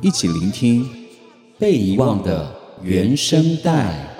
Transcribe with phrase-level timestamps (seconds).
[0.00, 0.88] 一起聆听
[1.58, 4.16] 被遗忘的原声带。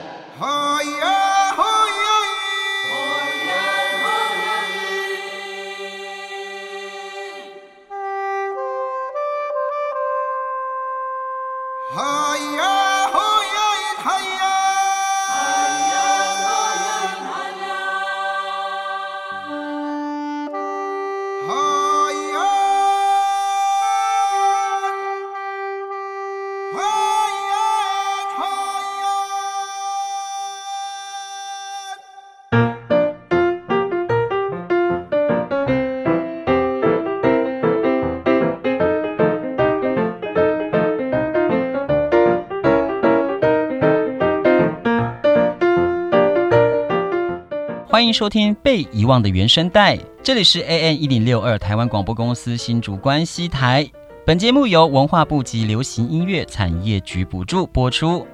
[48.06, 53.84] 欢迎收听《被遗忘的原声带》，这里是 AN 一零六二台湾广播公司新竹关西台。
[54.24, 58.20] 本节目由文化部及流行音乐产业局补助播出。《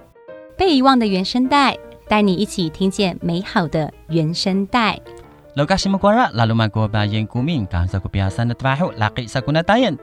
[0.59, 1.73] 被遗忘的原声带》，
[2.07, 5.01] 带你一起听见美好的原声带。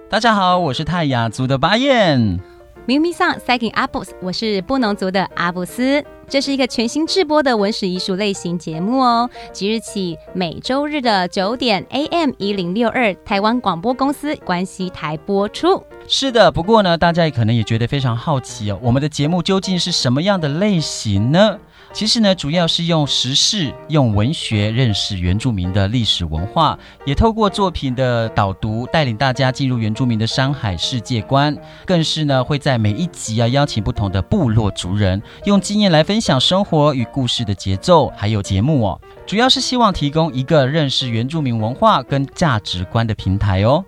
[0.09, 2.39] 大家好，我是泰雅族的巴彦。
[2.85, 6.03] 咪咪桑塞给阿布斯，我是布农族的阿布斯。
[6.27, 9.30] 这是一个全新制播的文史艺术类型节目哦。
[9.52, 15.83] 即日起，每周日的九点 AM 一零六二，台湾广播公司关西台播出。
[16.08, 21.59] 是的，不过呢，大家也可能也觉得非常好奇哦，我们的节目究竟是什么样的类型呢？
[21.92, 31.58] 其实呢，主要是用时事、用文学认识原住民的历史文化，也透过作品的导读，带领大家进入原住民的山海世界观。
[31.86, 43.83] 更是呢，会在每一集啊邀请不同的部落族人，用经验来分享生活与故事的节奏，还有节目哦，主要是希望提供一个认识原住民文化跟价值观的平台哦。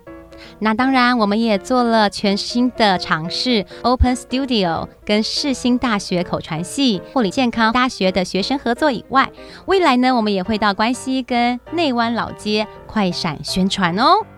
[0.60, 9.30] 那当然，我们也做了全新的尝试，Open Studio 跟世新大学口传系、护理健康大学的学生合作以外，
[9.66, 14.31] 未来呢，我们也会到关西跟内湾老街快闪宣传哦。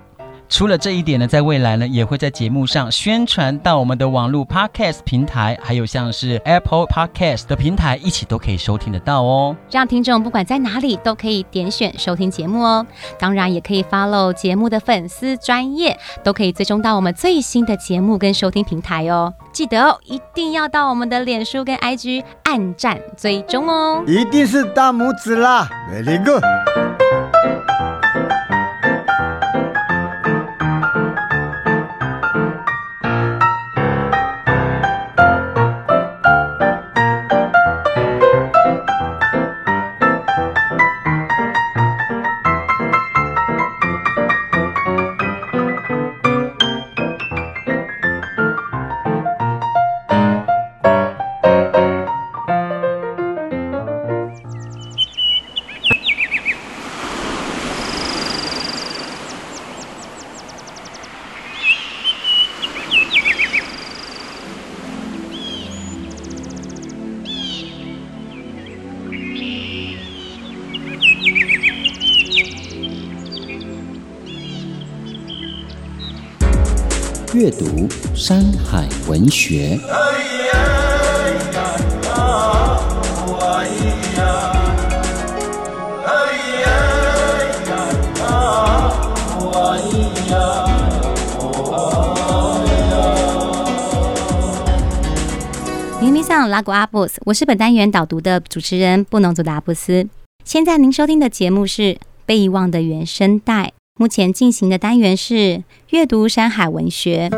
[0.54, 9.56] 除了这一点呢，在未来呢，也会在节目上宣传到我们的网络 Podcast 平台，还有像是 Apple Podcast 的平台，一起都可以收听得到哦。
[9.68, 12.86] 让听众不管在哪里都可以点选收听节目哦。
[13.18, 19.34] 当然，也可以 follow 节目的粉丝专业，都可以追踪到我们最新的节目跟收听平台哦。
[19.52, 24.04] 记得哦，一定要到我们的脸书跟 IG 按赞追踪哦。
[24.06, 26.44] 一定是大拇指啦，Very good。
[79.24, 79.80] 文学。
[96.00, 100.06] 咪咪桑拉古阿布斯，我是本单元导读的主持人布农族的阿布斯。
[100.44, 101.82] 现在您收听的节目是
[102.26, 103.68] 《被遗忘的原声带》。
[103.98, 107.30] 目前进行的单元是阅读山海文学，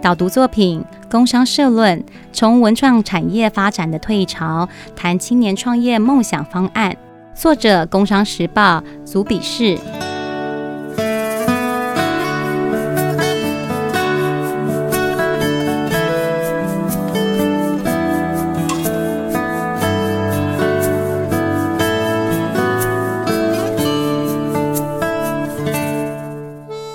[0.00, 2.02] 导读作品、工商社论，
[2.32, 6.96] 从文创产业发展的退潮谈青年创业梦想方案。
[7.34, 9.76] 作者：工商时报组笔试。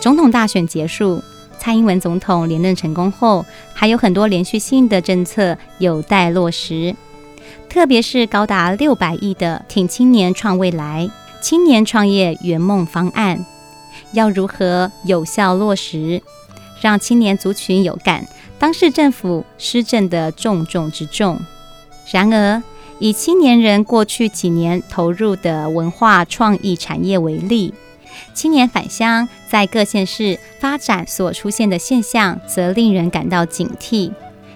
[0.02, 1.23] 总统大选结束，
[1.64, 6.94] 蔡英文总统连任成功后，还有很多连续性的政策有待落实，
[7.70, 11.10] 特别是高达六百亿的挺青年创未来、
[11.42, 13.46] 青年创业圆梦方案，
[14.12, 16.22] 要如何有效落实，
[16.82, 18.28] 让青年族群有感，
[18.60, 21.40] 当市政府施政的重中之重。
[22.12, 22.62] 然而，
[23.00, 27.74] 以青年人过去几年投入的文化创意产业为例，
[28.34, 34.12] 青年返乡在各县市发展所出现的现象，则令人感到警惕。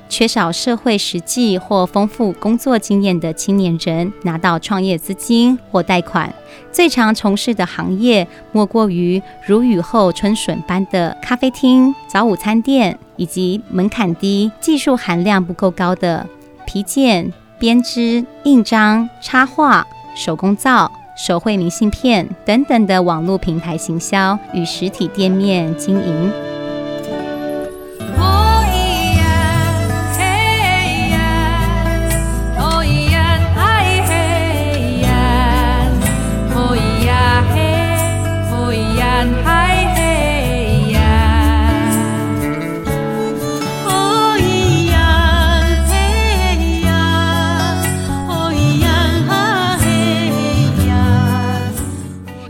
[0.10, 6.34] 缺少社会实际或丰富工作经验的青年人拿到创业资金或贷款，
[6.72, 16.26] 最常从事的行业莫过于如雨后春笋般的咖啡厅、早午餐店，以及门槛低、技术含量不够高的
[16.66, 17.34] 皮件。
[17.60, 19.84] 编织、印章、插画、
[20.16, 26.57] 手工皂、手绘明信片等等的网络平台行销与实体店面经营。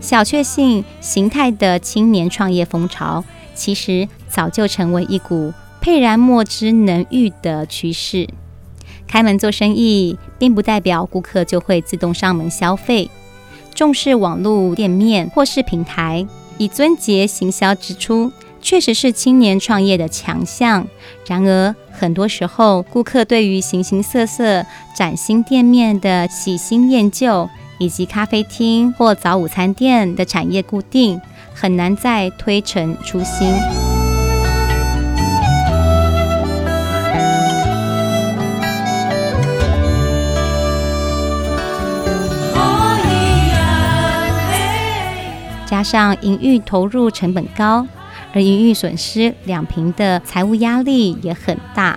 [0.08, 3.22] 小确幸形态的青年创业风潮，
[3.54, 5.52] 其实早就成为一股
[5.82, 8.26] 沛然莫之能御的趋势。
[9.06, 13.10] 开门做生意，并不代表顾客就会自动上门消费。
[13.74, 16.26] 重视网络店面或是平台，
[16.56, 18.32] 以尊节行销之初，
[18.62, 20.88] 确实是青年创业的强项。
[21.26, 24.64] 然而，很多时候，顾客对于形形色色
[24.94, 27.50] 崭新店面的喜新厌旧。
[27.78, 31.20] 以及咖啡厅或早午餐店的产业固定，
[31.54, 33.54] 很难再推陈出新。
[45.66, 47.86] 加上营运投入成本高，
[48.32, 51.96] 而营运损失两平的财务压力也很大。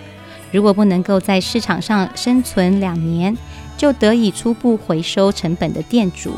[0.51, 3.35] 如果不能够在市场上生存两年，
[3.81, 6.31] 就得以初步回收成本的店主，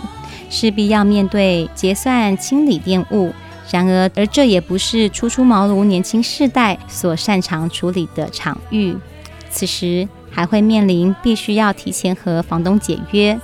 [0.49, 3.33] 势必要面对结算清理店务。
[3.69, 8.95] 然而，而这也不是初出茅庐年轻世代所擅长处理的场域。
[9.49, 13.37] 此时还会面临必须要提前和房东解约，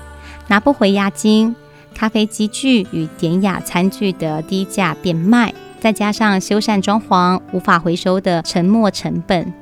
[0.47, 1.53] 拿不回押金，
[1.93, 9.53] 咖啡机具与典雅餐具的低价变卖，再加上修缮装潢无法回收的沉没成本，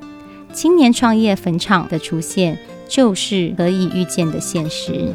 [0.54, 2.60] 青年创业坟场的出现。
[2.88, 5.13] 就是可以预见的现实。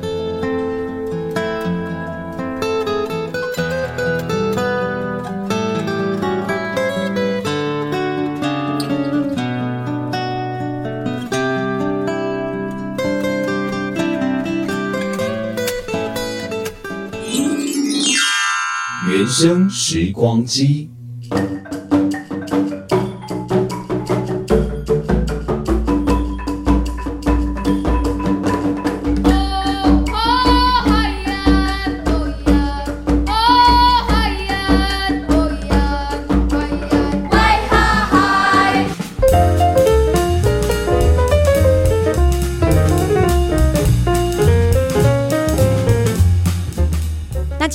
[19.08, 20.91] 原声时光机。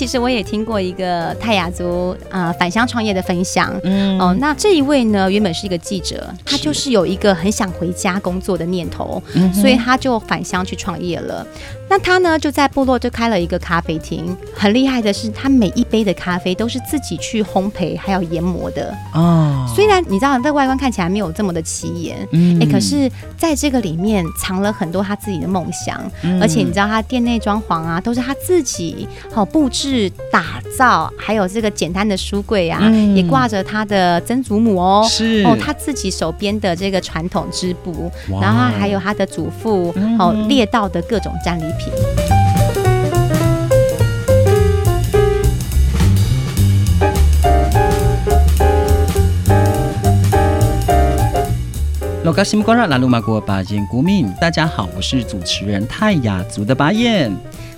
[0.08, 11.46] 其实我也听过一个泰雅族啊、呃、返乡创业的分享，嗯哦，那这一位呢原本是一个记者，他就是有一个很想回家工作的念头，嗯、所以他就返乡去创业了。
[11.90, 19.57] 那他呢就在部落就开了一个咖啡厅，很厉害的是他每一杯的咖啡都是自己去烘焙还有研磨的哦。
[19.76, 30.12] 虽然你知道在外观看起来没有这么的起眼，嗯，哎，可是在这个里面藏了很多他自己的梦想，嗯、而且你知道他店内装潢啊都是他自己好布置。
[30.32, 35.44] 打造，还有这个简单的书柜啊，嗯、也挂着他的曾祖母哦，是。
[35.46, 41.92] 哦，他自己手编的这个传统织布，然后还有他的祖父哦猎到的各种战利品。
[52.28, 57.34] 罗嘎西姆瓜拉拉鲁马国巴彦古敏，大家好，我是主持人泰雅族的巴彦。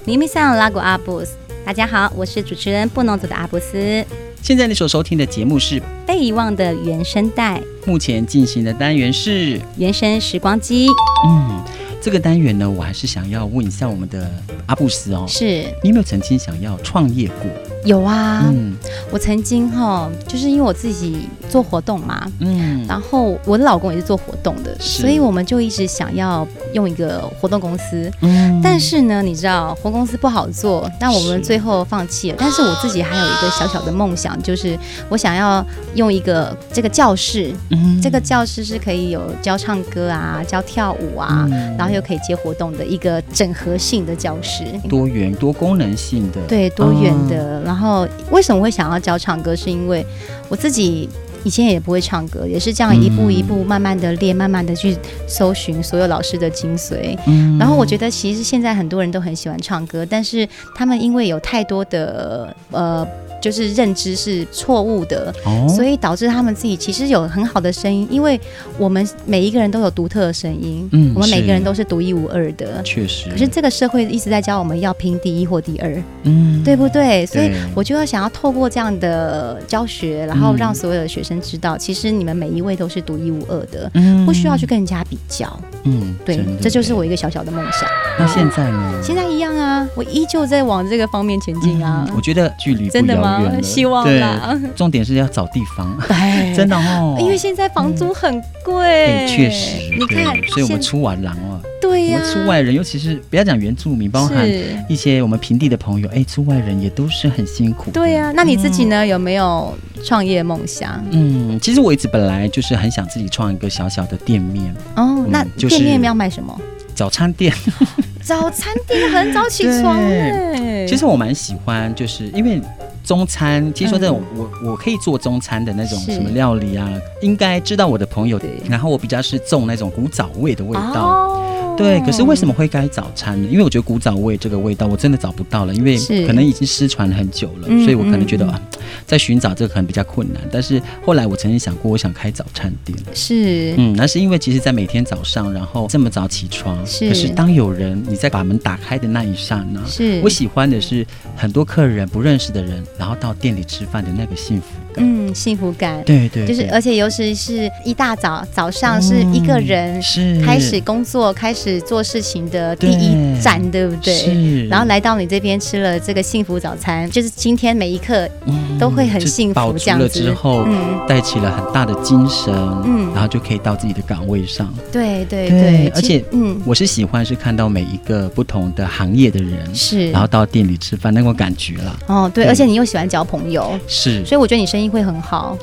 [0.06, 1.36] 咪咪桑拉古阿布斯。
[1.63, 4.03] 大家好，我是主持人布农族的阿布斯。
[4.41, 10.89] 现在你所收听的节目是《被遗忘的原声带》，目前进行的单元是《原声时光机》。
[11.27, 11.62] 嗯，
[12.01, 14.32] 这个单元呢，我还是想要问一下我们的
[14.65, 15.46] 阿布斯哦，是
[15.84, 17.51] 你有没有曾经想要创业过？
[17.86, 18.76] 有啊，嗯
[19.12, 28.12] 我曾经哈，就是因为我自己做活动嘛，嗯，然后我的老公也是做活动的，所以我们就一直想要用一个活动公司。
[28.22, 32.38] 嗯但是呢，你知道活动公司不好做，那我们最后放弃了。
[32.38, 44.66] 但是我自己还有一个小小的梦想，就是我想要用一个这个教室，嗯这个教室是可以有教唱歌啊、教跳舞啊，嗯然后又可以接活动的一个整合性的教室。
[44.90, 47.69] 多元多功能性的，对，多元嗯的。
[47.70, 49.56] 然后为什么会想要教唱歌？
[49.56, 50.04] 是因为
[50.48, 51.08] 我自己
[51.43, 54.96] 以前也不会唱歌，也是这样一步一步慢慢的练，慢慢的去
[55.27, 57.17] 搜寻所有老师的精髓。
[57.27, 63.08] 嗯然后我觉得其实现在很多人都很喜欢唱歌，但是他们因为有太多的呃。
[63.41, 68.38] 就是认知是错误的，哦所以导致他们自己其实有很好的声音，因为
[68.77, 72.84] 我们每一个人都有独特的声音，嗯我们每个人都是独一无二的。
[72.84, 77.25] 确实，可是这个社会一直在教我们要拼第一或第二，嗯对不对？
[77.25, 84.26] 所以我就要想要透过这样的教学，然后让所有的学生知道，其实你们每一位都是独一无二的，嗯。
[84.26, 85.60] 不需要去跟人家比较。
[85.84, 87.90] 嗯，对，这就是我一个小小的梦想。
[88.18, 88.94] 那现在呢？
[89.04, 92.06] 现在一样啊，我依旧在往这个方面前进啊。
[92.08, 93.42] 嗯我觉得距离真的吗？
[93.62, 94.60] 希望啦。
[94.76, 104.48] 重点是要找地方， 哎真的哦，因为现在房租很贵，哎确实，你看，所以我们出完狼啊，对呀、我们出外人，尤其是不要讲原住民，包含
[104.88, 107.92] 一些我们平地的朋友，哎，出外人也都是很辛苦。
[107.92, 109.06] 对呀、那你自己呢？
[109.06, 111.04] 有没有创业梦想？
[111.12, 116.60] 嗯，其实我一直本来就是很想自己创一个小小的店面，哦，那店面要卖什么？
[116.94, 117.54] 早餐店。
[118.22, 120.86] 早餐店很早起床 哎。
[120.88, 122.62] 其实我蛮喜欢，就是因为
[123.04, 126.88] 中餐，其实说这种、我我可以做中餐的那种什么料理啊，
[127.22, 128.40] 应该知道我的朋友。
[128.70, 131.06] 然后我比较是重那种古早味的味道。
[131.06, 131.46] 哦
[131.80, 133.48] 对，可是为什么会该早餐呢？
[133.50, 138.62] 因为我觉得古早味这个味道我真的找不到了，因为可能已经失传很久了，嗯所以我可能觉得嗯啊，
[139.08, 140.42] 在寻找这个可能比较困难。
[140.52, 142.98] 但是后来我曾经想过，我想开早餐店。
[143.14, 151.08] 是嗯，那是因为其实，在每天早上，然后这么早起床，是可是当有人你在把门打开的那一刹那，是我喜欢的是
[151.38, 154.88] 很多客人不认识的人，然后到店里吃饭的那个幸福感。
[155.00, 156.01] 嗯幸福感。
[156.06, 160.41] 对对，就是，而且尤其是一大早早上是一个人嗯是。
[160.41, 164.13] 开始工作、开始做事情的第一站，对不对？
[164.13, 170.08] 是，然后来到你这边吃了这个幸福早餐，就是今天每一刻嗯都会很幸福，这样子。
[170.10, 172.53] 之后，嗯，带起了很大的精神，
[172.86, 173.10] 嗯。
[173.13, 174.74] 然后就可以到自己的岗位上。
[174.91, 175.60] 对对对。
[175.60, 176.60] 对，而且嗯。
[176.65, 181.98] 我是喜欢是看到每一个不同的行业的人，是，然后到店里吃饭那种感觉啦。
[182.08, 182.50] 哦对，对。
[182.50, 185.58] 而且你又喜欢交朋友，是，所以我觉得你生意会很好。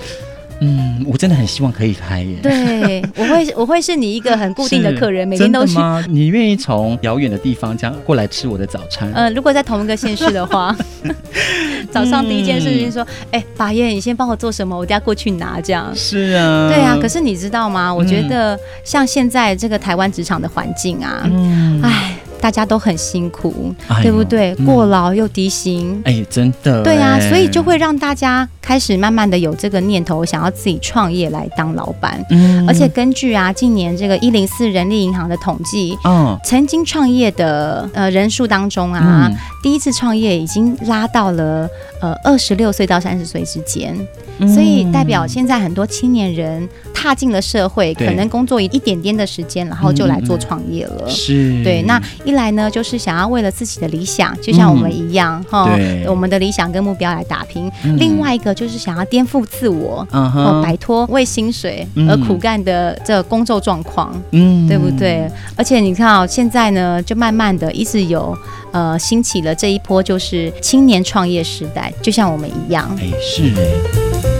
[0.60, 2.36] 嗯，我真的很希望可以开耶。
[2.42, 5.76] 对， 我会我会是你一个很固定的客人，每天都去。
[6.08, 9.12] 你愿意从遥远的地方这样过来吃我的早餐？
[9.12, 10.74] 呃，如果在同一个县市的话，
[11.92, 15.92] 早上第一件事情说，哎、法院，你先帮我做什么，我等下过去拿，这样。
[15.94, 17.92] 是啊，对啊，可是你知道吗？
[17.92, 22.05] 我觉得像现在这个台湾职场的环境啊，嗯，哎、
[22.46, 24.54] 大家都很辛苦，哎对不对？
[24.60, 24.66] 嗯。
[24.66, 26.00] 过劳又低薪。
[26.04, 27.28] 哎，真的，对啊，哎。
[27.28, 32.24] 所以就会让大家开始慢慢的有这个念头，想要自己创业来当老板。
[32.30, 32.64] 嗯。
[32.68, 39.36] 而且根据啊，今年这个一零四人力银行的统计，哦，曾经创业的呃人数当中啊，嗯。
[39.60, 41.68] 第一次创业已经拉到了
[42.00, 43.92] 呃二十六岁到三十岁之间，
[44.38, 44.48] 嗯。
[44.48, 51.08] 所以代表现在很多青年人踏进了社会，可能工作一一点点的时间，然后就来做创业了。
[51.08, 64.14] 是，对，那一来呢，就是想要为了自己的理想，就像我们一样哈、对我们的理想跟目标来打拼；嗯另外一个就是想要颠覆自我，嗯哦，摆脱为薪水嗯而苦干的这个工作状况。
[64.30, 65.28] 嗯对不对？？
[65.56, 68.36] 而且你看哦，现在呢，就慢慢的一直有
[68.72, 72.94] 呃兴起了这一波，就是青年创业时代，就像我们一样。
[73.00, 74.35] 哎，是哎，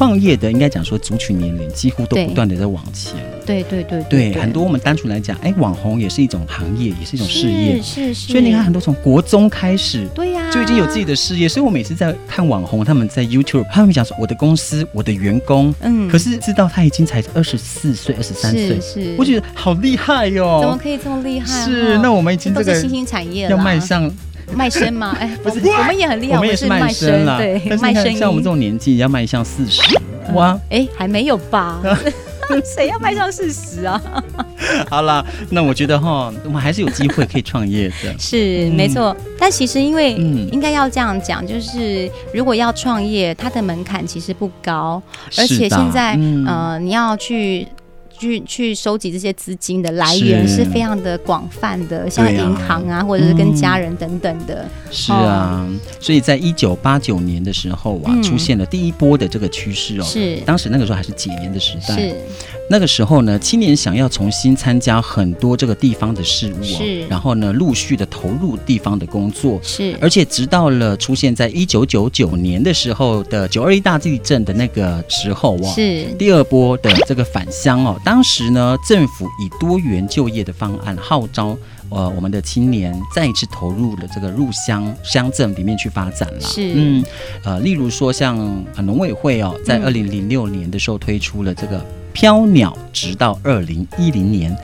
[0.00, 3.12] 创业的应该讲说族群年龄几乎都不断的在往前。
[3.44, 7.82] 对对对对，很多我们单纯来讲，哎，网红也是一种行业，也是一种事业。
[7.82, 8.32] 是是是。
[8.32, 11.46] 所以你看，很多从国中开始，对呀、就已经有自己的事业。
[11.46, 24.10] 所以我每次在看网红，他们在 YouTube，他们讲说我的公司，我的员工，嗯可是知道他已经才二十四岁、二十三岁是，是，我觉得好厉害哟、怎么可以这么厉害、是，那我们已经这个新兴产业，要迈向，
[24.54, 25.16] 卖身吗？
[25.20, 27.38] 哎，不是我我们也很厉害，我们也是卖身啦。
[27.38, 28.14] 对，卖身。
[28.16, 29.82] 像我们这种年纪，要迈向四十，
[30.34, 31.80] 哇，哎，还没有吧？
[32.64, 34.02] 谁要迈向四十啊？
[34.90, 38.12] 好了，那我觉得哈，我们还是有机会可以创业的。
[38.18, 45.00] 是、嗯、没错，但其实因为应该要这样讲，就是如果要创业，它的门槛其实不高，
[45.38, 47.66] 而且现在、嗯、呃，你要去。
[48.20, 54.68] 去去收集这些资金的来源是非常的广泛的，像银行啊，或者是跟家人等等的。
[54.90, 55.66] 是啊，
[55.98, 60.04] 所以在一九八九年的时候啊，出现了第一波的这个趋势哦。
[60.04, 61.96] 是，当时那个时候还是解严的时代。
[61.96, 62.14] 是，
[62.68, 69.58] 那个时候呢，青年想要重新参加很多这个地方的事务哦，然后呢，陆续的投入地方的工作。
[69.62, 77.96] 是，而且直到了出现在一九九九年的时候的九二一大地震的那个时候哦，是第二波的这个返乡哦。
[78.10, 81.56] 当时呢，政府以多元就业的方案号召，
[81.90, 86.40] 呃，我们的青年再一次投入了这个入乡乡镇里面去发展了。
[86.40, 87.04] 是，嗯，
[87.44, 88.36] 呃，例如说像
[88.78, 91.80] 农委会哦，在二零零六年的时候推出了这个
[92.12, 94.58] 飘鸟，直到二零一零年。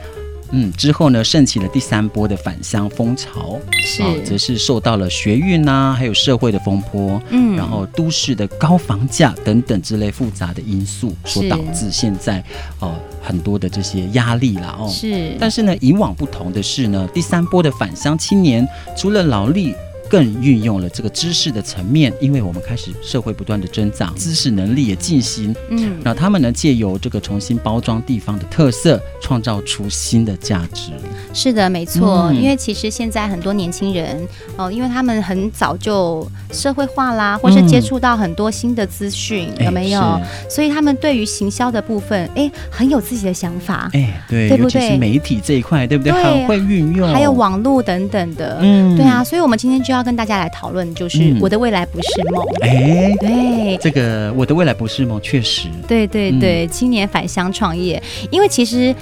[0.51, 12.43] 嗯，之后呢，盛起了第三波的返乡风潮，是，哦、则是受到了学运呐、啊，还有社会的风波，嗯，然后都市的高房价等等之类复杂的因素，所导致现在
[12.79, 14.87] 哦很多的这些压力了哦。
[14.89, 19.73] 是，但是呢，以往不同的是呢，第三波的返乡青年除了劳力。
[20.09, 30.91] 更运用了这个知识的层面，因为我们开始社会不断的增长，知识能力也进行，嗯，那他们呢借由这个重新包装地方的特色，创造出新的价值。
[31.33, 40.19] 是的，没错，嗯、因为其实现在很多年轻人哦，因为他们很早就社会化啦，或是接触到很多新的资讯，嗯、有没有？
[40.49, 44.81] 所以他们对于行销的部分，哎，很有自己的想法，哎，对，对不对？
[44.81, 46.13] 尤其是媒体这一块，对不对？
[46.13, 49.96] 对，很会运用，还有网络等等的，嗯，对啊，所以我们今天就要。
[49.97, 52.43] 要跟大家来讨论，就是我的未来不是梦。
[52.61, 55.67] 哎、嗯，对，这个我的未来不是梦，确实。
[55.87, 58.01] 对对对，嗯、青年返乡创业，
[58.31, 58.95] 因为其实。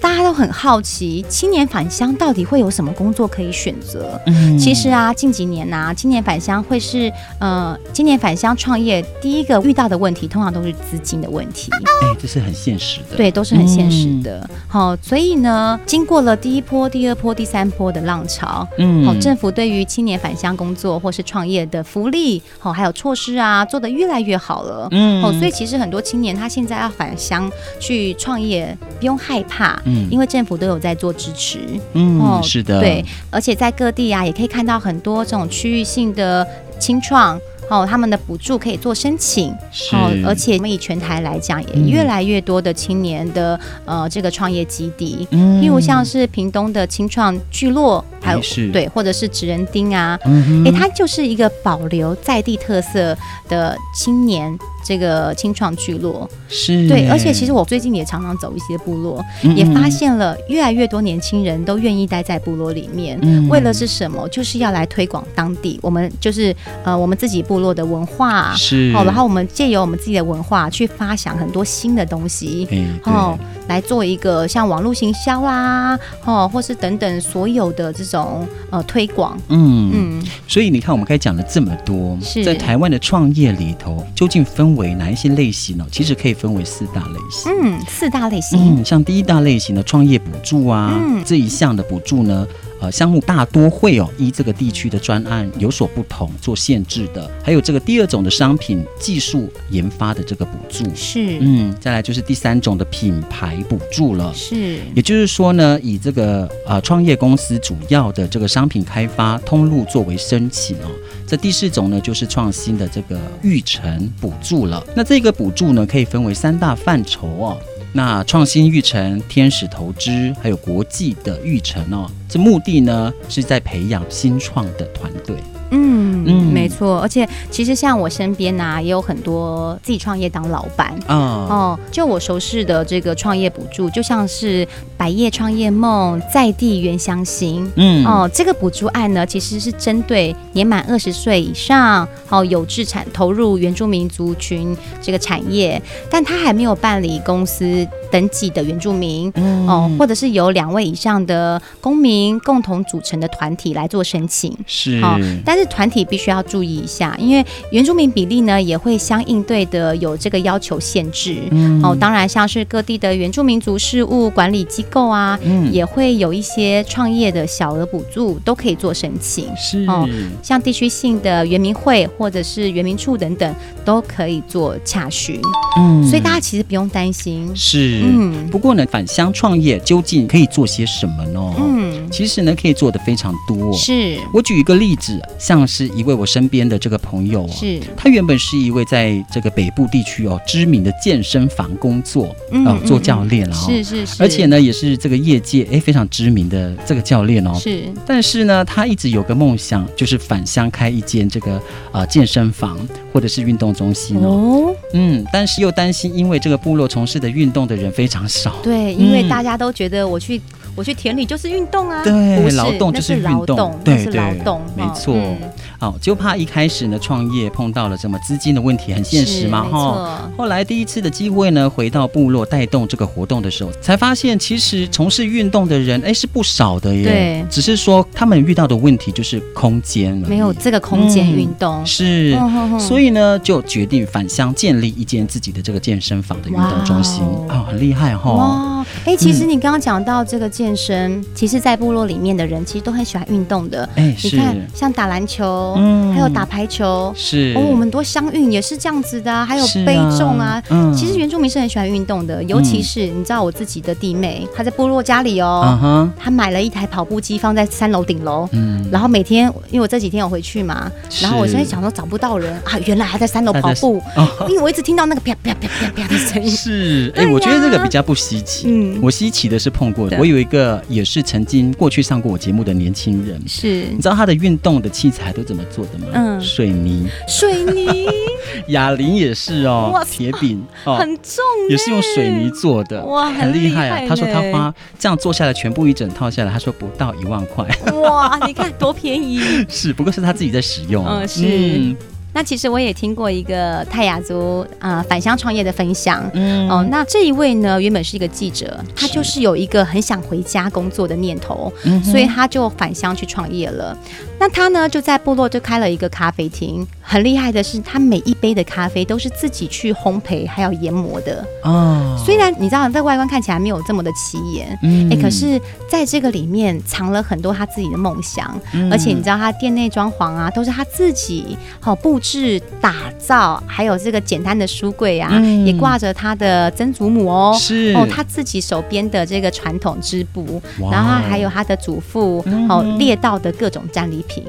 [0.00, 4.20] 大家都很好奇，青年返乡到底会有什么工作可以选择？
[4.26, 11.70] 嗯，其实啊，近几年啊，青年返乡会是呃，青年返乡创业第一个遇到的问题，通常都是资金的问题。
[11.72, 13.16] 哎，这是很现实的。
[13.16, 14.48] 对，都是很现实的。
[14.66, 24.88] 好、嗯，所以呢，经过了第一波、第二波、第三波的浪潮，嗯，好，政府对于青年返乡工作或是创业的福利，好，还有措施啊，做得越来越好了。
[24.90, 29.80] 嗯，好，所以其实很多青年他现在要返乡去创业，不用害怕。
[29.88, 31.58] 嗯，因为政府都有在做支持，
[31.94, 36.46] 嗯，哦，是的，对，而且在各地啊，也可以看到很多这种区域性的
[36.78, 37.40] 清创。
[37.68, 39.50] 哦，他们的补助可以做申请，
[39.92, 48.70] 哦，而且我们以全台来讲，也越来越多的青年的、嗯、呃这个创业基地，嗯，例如像是屏东的青创聚落，还有是。
[48.72, 53.14] 对，或者是职人町啊，嗯，哎，它就是一个保留在地特色
[53.50, 56.88] 的青年这个青创聚落，是。
[56.88, 64.26] 对，而且其实我最近也常常走一些部落，嗯、也发现了越来越多年轻人都愿意待在部落里面，嗯，为了是什么？
[64.30, 67.57] 就是要来推广当地，我们就是呃我们自己部。
[67.58, 68.92] 部落的文化是。
[68.92, 79.90] 好，然后我们借由我们自己的文化去发想很多新的东西，嗯哦，来做一个像网络行销啦，哦，或是等等所有的这种呃推广，嗯。
[79.92, 80.22] 嗯。
[80.46, 82.44] 所以你看，我们刚才讲了这么多，是。
[82.44, 85.86] 在台湾的创业里头，究竟分为哪一些类型呢？
[85.90, 92.46] 其实可以分为四大类型，嗯，四大类型，嗯，像第一大类型的创业补助啊，嗯，这一项的补助呢。
[92.80, 97.30] 呃，项目大多会哦，依这个地区的专案有所不同，做限制的。
[97.42, 104.78] 还有这个第二种的商品技术研发的这个补助是，嗯，再来就是第三种的品牌补助了，是。
[104.94, 110.90] 也就是说呢，以这个呃创业公司主要的这个商品开发通路作为申请哦。
[111.26, 114.82] 这第四种呢，就是创新的这个育成补助了。
[114.94, 117.58] 那这个补助呢，可以分为三大范畴哦。
[117.92, 125.36] 那创新育成、天使投资，还有国际的育成哦，这目的呢是在培养新创的团队。
[125.70, 131.18] 嗯嗯，没错，而且其实像我身边啊，也有很多自己创业当老板嗯。
[131.18, 137.70] 哦，就我熟识的这个创业补助，就像是百业创业梦、在地原乡行。
[137.76, 154.56] 嗯哦，这个补助案呢，其实是针对年满二十岁以上，哦有志产投入原住民族群这个产业，但他还没有办理公司登记的原住民，嗯哦，或者是由两位以上的公民共同组成的团体来做申请。
[154.66, 161.36] 是哦，但是团体必须要注意一下，因为原住民比例呢也会相应对的有这个要求限制。
[161.50, 169.48] 嗯，哦，当然像是各地的原住民族事务管理机构啊，嗯，也会有一些创业的小额补助都可以做申请。
[169.56, 170.08] 是哦，
[170.42, 175.40] 像地区性的原民会或者是原民处等等都可以做洽询。
[175.78, 177.50] 嗯，所以大家其实不用担心。
[177.54, 177.97] 是。
[177.98, 178.48] 是，嗯。
[178.50, 181.54] 不过呢，返乡创业究竟可以做些什么呢？
[181.58, 183.72] 嗯，其实呢，可以做的非常多。
[183.74, 184.18] 是。
[184.32, 197.54] 我举一个例子，像是一位我身边的这个朋友哦，是，他原本是一位在这个北部地区哦知名的健身房工作，嗯哦做教练了哦，是是是，而且呢也是这个业界哎非常知名的这个教练哦。
[197.54, 197.84] 是。
[198.06, 201.60] 但是呢，他一直有个梦想，就是返乡开一间这个
[201.92, 202.78] 呃健身房
[203.12, 204.28] 或者是运动中心哦。
[204.28, 208.54] 哦，嗯，但是又担心，因为这个部落从事的运动的人非常少。
[208.62, 210.40] 对，因为嗯大家都觉得我去
[210.74, 215.38] 我去田里就是运动啊，对劳动就是那是劳运动动，对那是劳对动，哦没错嗯
[215.80, 220.28] 哦，就怕一开始呢创业碰到了什么资金的问题，很现实嘛哈。
[220.36, 227.04] 后来第一次的机会呢，回到部落带动这个活动的时候，才发现其实从事运动的人哎是不少的耶。
[227.04, 232.36] 对只是说他们遇到的问题就是空间没有这个空间运动，是
[232.78, 238.77] 所以呢就决定返乡建立一间自己的这个健身房的运动中心啊哦，厉害哈。
[239.06, 243.88] 哇，哎、其实嗯你刚刚讲到这个健身，其实，在部落里面的人其实都很喜欢运动的。
[243.96, 246.12] 哎是你看，像打篮球，嗯。
[246.12, 247.54] 还有打排球，是。
[247.56, 250.62] 哦，我们多相运也是这样子的啊，还有背重啊。
[250.70, 250.92] 嗯。
[250.94, 256.12] 其实原住民是很喜欢运动的，尤其是你知道我自己的弟妹，她在部落家里嗯哦，哼。
[256.18, 258.48] 她买了一台跑步机放在三楼顶楼。
[258.52, 258.84] 嗯。
[258.90, 260.90] 然后每天，因为我这几天有回去嘛，
[261.22, 264.26] 然后我现在想说找不到人啊，原来还在三楼跑步，哦。
[264.48, 266.50] 因为我一直听到那个啪啪啪啪啪的声音。
[266.50, 268.66] 是，哎、我觉得这个比较不稀奇。
[268.78, 268.98] 嗯。
[269.02, 273.86] 我稀奇的是碰过的，我有一个也是曾经过去上过我节目的年轻人，是。
[273.90, 276.06] 你知道他的运动的器材都怎么做的吗？
[276.14, 276.40] 嗯。
[276.40, 278.06] 水泥，水泥？
[278.68, 284.06] 哑铃也是哦哇，铁饼哦，很重，也是用水泥做的，哇很很厉害啊！
[284.08, 287.66] 他说他花这样做下来，全部一整套下来，他说不到一万块，
[288.00, 289.40] 哇，你看多便宜。
[289.68, 291.94] 是，不过是他自己在使用啊，嗯是
[292.32, 296.30] 那其实我也听过一个泰雅族啊、呃返乡创业的分享。
[296.34, 303.96] 嗯哦，那这一位呢，原本是一个记者，他就是有一个很想回家工作的念头，嗯所以他就返乡去创业了。
[304.40, 306.86] 那他呢，就在部落就开了一个咖啡厅。
[307.02, 311.44] 很厉害的是，他每一杯的咖啡都是自己去烘焙还有研磨的。
[311.62, 315.10] 哦，虽然你知道在外观看起来没有这么的起眼，嗯。
[315.10, 318.92] 哎、可是在这个里面藏了很多他自己的梦想，嗯。
[318.92, 325.66] 而且你知道他店内装潢啊，都是他自己好布置打造，还有这个简单的书柜啊，嗯。
[325.66, 327.94] 也挂着他的曾祖母哦，是。
[327.96, 330.92] 哦，他自己手编的这个传统织布，哇。
[330.92, 332.68] 然后还有他的祖父嗯。
[332.68, 334.44] 哦猎到的各种战利品。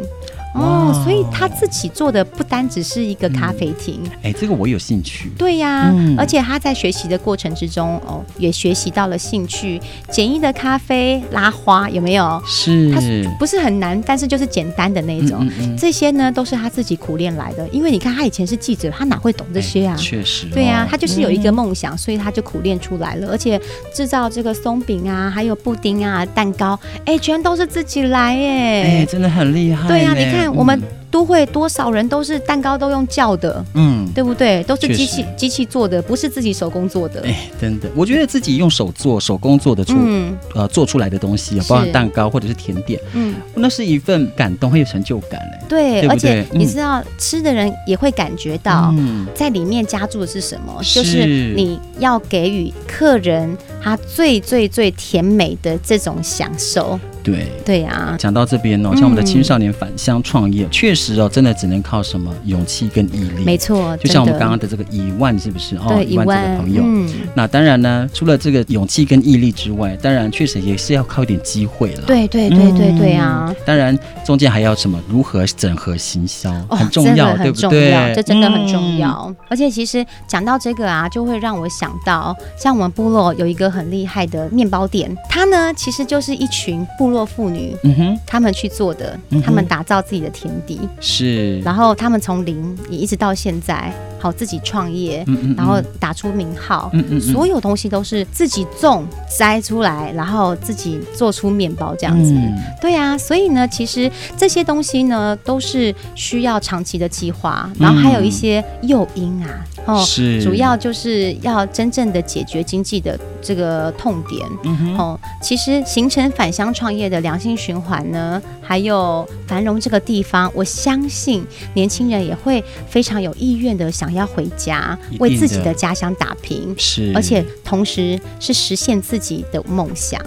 [0.56, 12.42] 哦，所以他自己做的不单只是一个咖啡厅，哎，这个我有兴趣，对呀、嗯而且他在学习的过程之中，哦，也学习到了兴趣，简易的咖啡拉花有没有？
[12.46, 13.00] 是它
[13.38, 15.48] 不是很难，但是就是简单的那种。
[15.78, 19.96] 这些呢都是他自己苦练来的，因为你看他以前是记者，他哪会懂这些啊？
[19.98, 23.60] 哎确实哦，对呀、他就是有一个嗯梦想，所以他就苦练出来了，而且
[23.94, 29.06] 制造这个松饼啊，还有布丁啊、蛋糕，哎，全都是自己来哎，哎。
[29.06, 29.88] 真的很厉害。
[29.88, 34.08] 对呀、你看我们嗯都会多少人都是蛋糕都用叫的，嗯。
[34.14, 34.64] 对不对？
[34.64, 37.22] 都是机器机器做的，不是自己手工做的。
[37.24, 45.60] 哎，真的，我觉得自己用手做、手工做的出、嗯呃做出来的东西，包括蛋糕或者是甜点，嗯，那是一份感动，很有成就感嘞。
[45.70, 48.94] 对，而且你知道，吃的人也会感觉到。
[48.98, 50.82] 嗯，在里面加注的是什么？
[50.84, 57.00] 是就是你要给予客人他最最最甜美的这种享受。
[57.24, 57.48] 对。
[57.66, 63.44] 对啊，讲到这边哦，像我们的青少年返乡创业，确实哦，真的只能靠什么勇气跟毅力。
[63.46, 65.76] 没错，就像我们刚刚刚的这个一万，是不是？
[65.78, 66.82] 哦，对一万这个朋友。
[66.84, 72.02] 嗯，那当然呢，除了这个勇气跟毅力之外，当然确实也是要靠一点机会了。
[72.08, 73.56] 对对对对对啊嗯。
[73.66, 75.00] 当然，中间还要什么？
[75.08, 78.14] 如何整合行销，哦，很重要，对不对？
[78.16, 78.98] 这真的很重嗯。
[78.98, 79.36] 要。
[79.50, 91.60] 而且其实讲到这个啊，就会让我想到，像我们部落有一个很厉害的面包店，它呢其实就是一群部落妇女，嗯哼，他们去做的嗯哼，她们打造自己的田地，是。
[91.60, 95.56] 然后他们从零也一直到现在，好自己创业，嗯嗯嗯。
[95.56, 97.22] 然后打出名号，嗯嗯嗯。
[97.22, 99.06] 所有东西都是自己种
[99.38, 102.34] 摘出来，然后自己做出面包这样子。
[102.34, 102.56] 嗯。
[102.82, 114.48] 对啊，所以呢，其实这些东西呢，都是需要长期的计划，然后还有一些诱因啊，哦，是主要就是要真正的解决经济的这个痛点。
[114.64, 130.22] 嗯哼，哦，其实形成返乡创业的良性循环呢，还有繁荣这个地方，我相信年轻人也会非常有意愿的想要回家为自己的家乡打拼，是，而且同时是实现自己的梦想。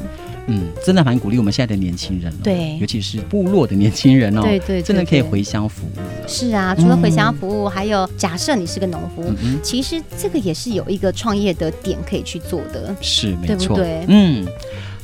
[0.47, 6.29] 嗯，真的蛮鼓励我们现在的年轻人、哦，对，尤其是部落的年轻人哦，对对，对，对，真的可以回乡服务。
[6.29, 14.05] 是啊，除了回乡服务，嗯、还有假设你是个农夫、嗯，其实这个也是有一个创业的点可以去做的，是没错，对不对？
[14.09, 14.47] 嗯。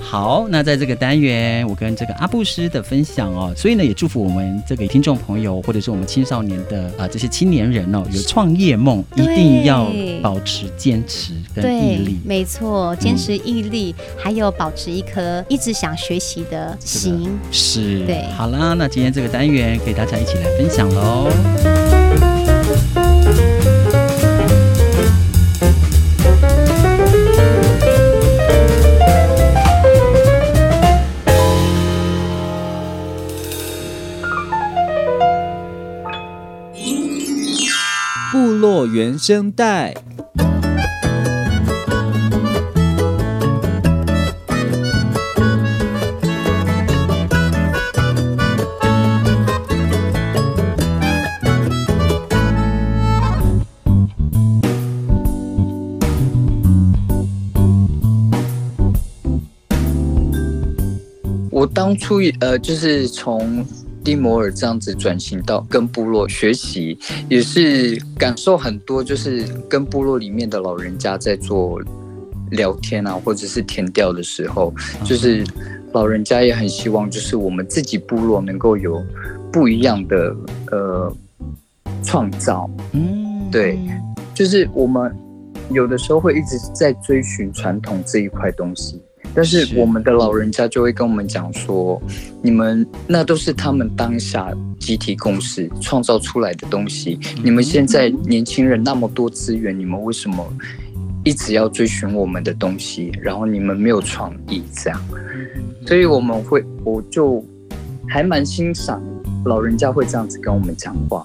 [0.00, 9.90] 好，那在这个单元，我跟这个阿布斯的分享哦，所以呢，也祝福我们这个听众朋友，或者是我们青少年的啊、呃、这些青年人哦，有创业梦，一定要
[10.22, 12.18] 保持坚持跟毅力。
[12.24, 17.28] 没错，坚持毅力、嗯，还有保持一颗一直想学习的心。
[17.50, 18.22] 是，对。
[18.36, 22.27] 好啦，那今天这个单元给大家一起来分享喽。
[38.70, 39.94] 落原声带。
[61.50, 63.64] 我当初呃，就是从。
[64.08, 71.78] 蒂摩尔这样子转型到跟部落学习，也是感受很多，就是跟部落里面的老人家在做
[72.52, 74.72] 聊天啊，或者是田调的时候，
[75.04, 75.44] 就是
[75.92, 79.04] 老人家也很希望，就是我们自己部落能够有
[79.52, 80.34] 不一样的
[80.70, 81.14] 呃
[82.02, 82.66] 创造。
[82.92, 83.78] 嗯，对，
[84.32, 85.14] 就是我们
[85.70, 88.98] 有的时候会一直在追寻传统这一块东西。
[89.34, 92.00] 但是我们的老人家就会跟我们讲说，
[92.42, 97.18] 你们那都是他们当下集体共识创造出来的东西。
[97.42, 100.44] 你们现在年轻人那么多资源，你们为什么
[101.24, 103.12] 一直要追寻我们的东西？
[103.22, 105.00] 然后你们没有创意这样，
[105.86, 107.44] 所以我们会，我就
[108.08, 109.00] 还蛮欣赏
[109.44, 111.24] 老人家会这样子跟我们讲话。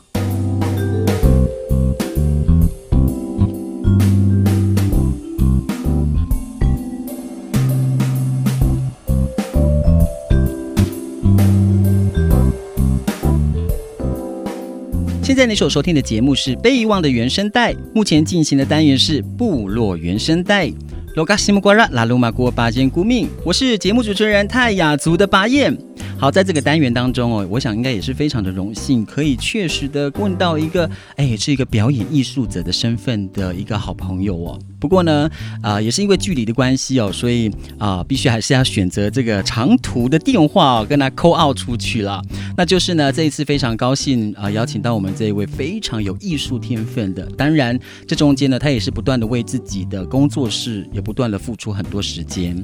[15.43, 20.71] 在你所收听的节目是《被遗忘的原声带》，目前进行的单元是部落原声带。
[21.15, 25.77] 罗嘎西木瓜拉拉鲁马国巴坚古命，我是节目主持人泰雅族的巴彦。
[26.17, 34.59] 好，在这个单元当中哦，我想应该也是非常的荣幸，可以确实的问到一个，哎，是一个表演艺术者的身份的一个好朋友哦。
[34.83, 35.29] 不过呢，
[35.61, 42.21] 啊、也是因为距离的关系哦，所以啊、必须还是要选择这个长途的电话哦，跟他 call out 出去了。
[42.57, 47.25] 那就是呢，这一次非常高兴啊、邀请到我们这一位非常有艺术天分的。
[47.37, 52.61] 当然，这中间呢，他也是不断的为自己的工作室也不断的付出很多时间。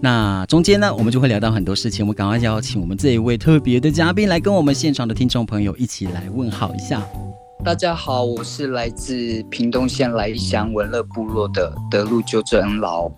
[0.00, 2.04] 那中间呢，我们就会聊到很多事情。
[2.04, 7.02] 我们赶快邀请我们这一位特别的嘉宾来跟我们现场的听众朋友一起来问好一下。
[7.64, 13.10] 大家好，我是来自屏东县来义乡文乐部落的德路纠正恩劳。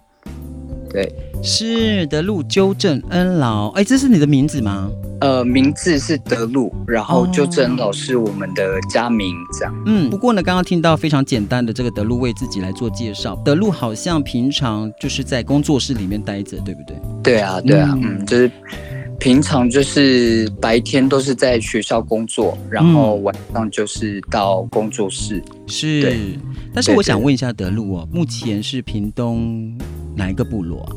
[0.90, 3.68] 对，是德路纠正恩劳。
[3.70, 4.90] 哎，这是你的名字吗？
[5.20, 9.74] 呃，名字是德路，然后纠正恩劳是我们的家名，这样。
[9.84, 13.34] 嗯，不过呢，刚刚听到非常简单的这个德路为自己来做介绍。
[13.44, 16.96] 德路好像平常就是在工作室里面待着，对不对？
[17.22, 18.50] 对啊，对啊，嗯，嗯，就是
[19.18, 25.42] 平常就是白天都是在学校工作，然后晚上就是到工作室。
[25.48, 26.38] 嗯、是，
[26.72, 29.76] 但是我想问一下德路哦，目前是屏东
[30.14, 30.92] 哪一个部落啊？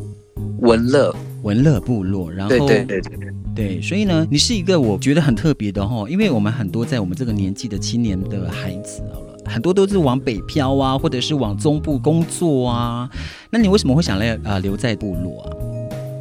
[0.59, 2.31] 文乐，文乐部落。
[2.31, 3.31] 然后，对对对对对。
[3.53, 13.09] 对，所以呢，你是一个我觉得很特别的哈，因为我们很多在我们这个年纪的青年的孩子，好了，很多都是往北漂啊，或者是往中部工作啊。
[13.49, 15.49] 那你为什么会想来啊、呃、留在部落啊？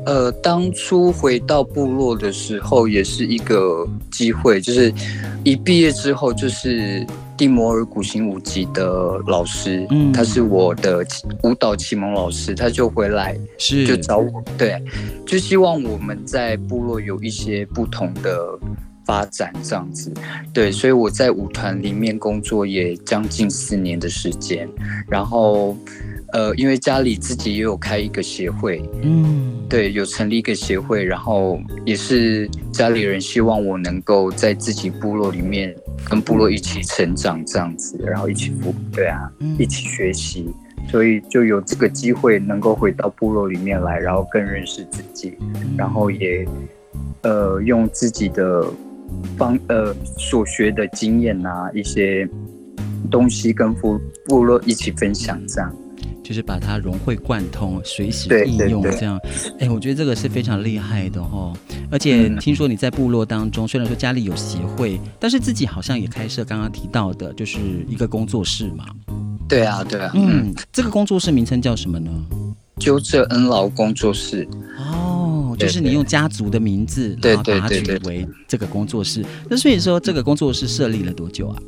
[0.07, 4.93] 呃，当初回到部落的时候，也是一个机会，就是
[5.45, 7.07] 一毕业之后就是。
[7.41, 11.03] 蒂摩尔古行舞集的老师，嗯，他是我的
[11.43, 14.79] 舞蹈启蒙老师，他就回来，是就找我，对，
[15.25, 18.59] 就希望我们在部落有一些不同的
[19.07, 20.13] 发展，这样子，
[20.53, 24.69] 对，所以我在舞团里面工作也将近四年的时间，
[25.09, 25.75] 然后。
[26.33, 35.75] 呃，因为家里自己也有开一个协会，嗯，对，有成立一个协会，然后也是家里人希望我能够在自己部落里面
[36.09, 40.49] 跟部落一起成长这样子，然后一起服，对啊，一起学习，
[40.89, 45.37] 所以就有这个机会能够回到部落里面来，然后更认识自己，
[45.77, 46.47] 然后也
[47.23, 48.65] 呃用自己的
[49.37, 52.29] 方呃所学的经验啊一些
[53.11, 55.75] 东西跟部部落一起分享这样。
[56.31, 59.21] 就是把它融会贯通，随时应用这样。
[59.59, 61.53] 哎，我觉得这个是非常厉害的哦。
[61.91, 68.85] 而且听说你在部落当中，虽然说家里有协会，但是自己好像也开设刚刚提到的，就是一个工作室嘛。
[69.49, 70.13] 对啊，对啊。
[70.15, 72.13] 嗯，这个工作室名称叫什么呢？
[72.79, 74.47] 鸠蔗恩劳工作室。
[74.79, 79.25] 哦，就是你用家族的名字，然后把它取为这个工作室。
[79.49, 81.59] 那所以说，这个工作室设立了多久啊？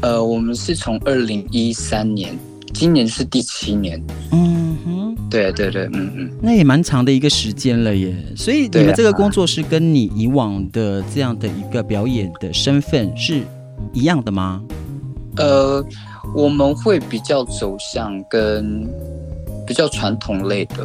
[0.00, 2.34] 呃，我们是从二零一三年，
[2.82, 4.04] 今年是第七年。
[4.32, 8.12] 嗯哼，对对对，嗯嗯，那也蛮长的一个时间了耶。
[8.36, 13.42] 所以你们这个工作是跟你以往的这样的一个表演的身份是
[13.92, 14.60] 一样的吗？
[15.36, 15.80] 呃，
[16.34, 18.84] 我们会比较走向跟
[19.64, 20.84] 比较传统类的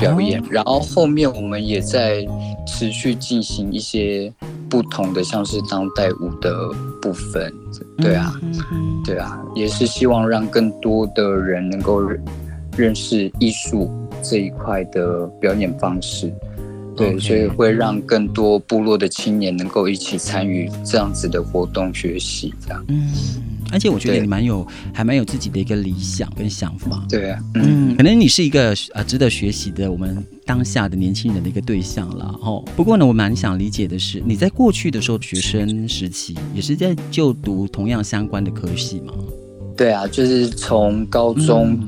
[0.00, 2.26] 表演，哦、然后后面我们也在
[2.66, 4.32] 持续进行一些。
[4.76, 6.52] 不同的像是当代舞的
[7.00, 7.50] 部分，
[7.96, 8.38] 对啊，
[9.06, 12.02] 对啊，也是希望让更多的人能够
[12.76, 13.90] 认识艺术
[14.22, 16.30] 这一块的表演方式，
[16.94, 22.84] 对.所以会让更多部落的青年能够一起参与这样子的活动学习，这样。
[22.88, 23.08] 嗯。
[23.72, 27.04] 而且我觉得你蛮有，还蛮有自己的一个理想跟想法。
[27.08, 32.64] 对啊，嗯，可能你是一个呃值得学习的我们当下的年轻人的一个对象了哦。
[32.76, 39.12] 不过呢，我蛮想理解的是，你在过去的时候学生时期也是在就读同样相关的科系吗？
[39.76, 41.78] 对啊，就是从高中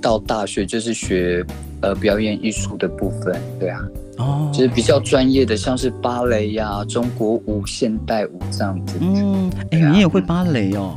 [0.00, 1.44] 到大学就是学
[1.80, 3.38] 呃表演艺术的部分。
[3.60, 3.80] 对啊。
[4.18, 8.96] 哦，就是比较专业的，像是芭蕾呀、啊、中国舞、现代舞这样子。
[9.00, 10.96] 嗯，哎、你也会芭蕾哦？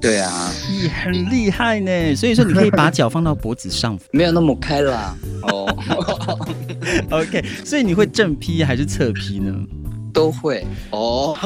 [0.00, 2.14] 对啊，你很厉害呢。
[2.14, 5.14] 所以说，你可以把脚放到脖子上，没有那么开啦。
[5.42, 5.66] 哦，
[7.10, 9.54] OK，所以你会正劈还是侧劈呢？
[10.12, 11.36] 都会哦。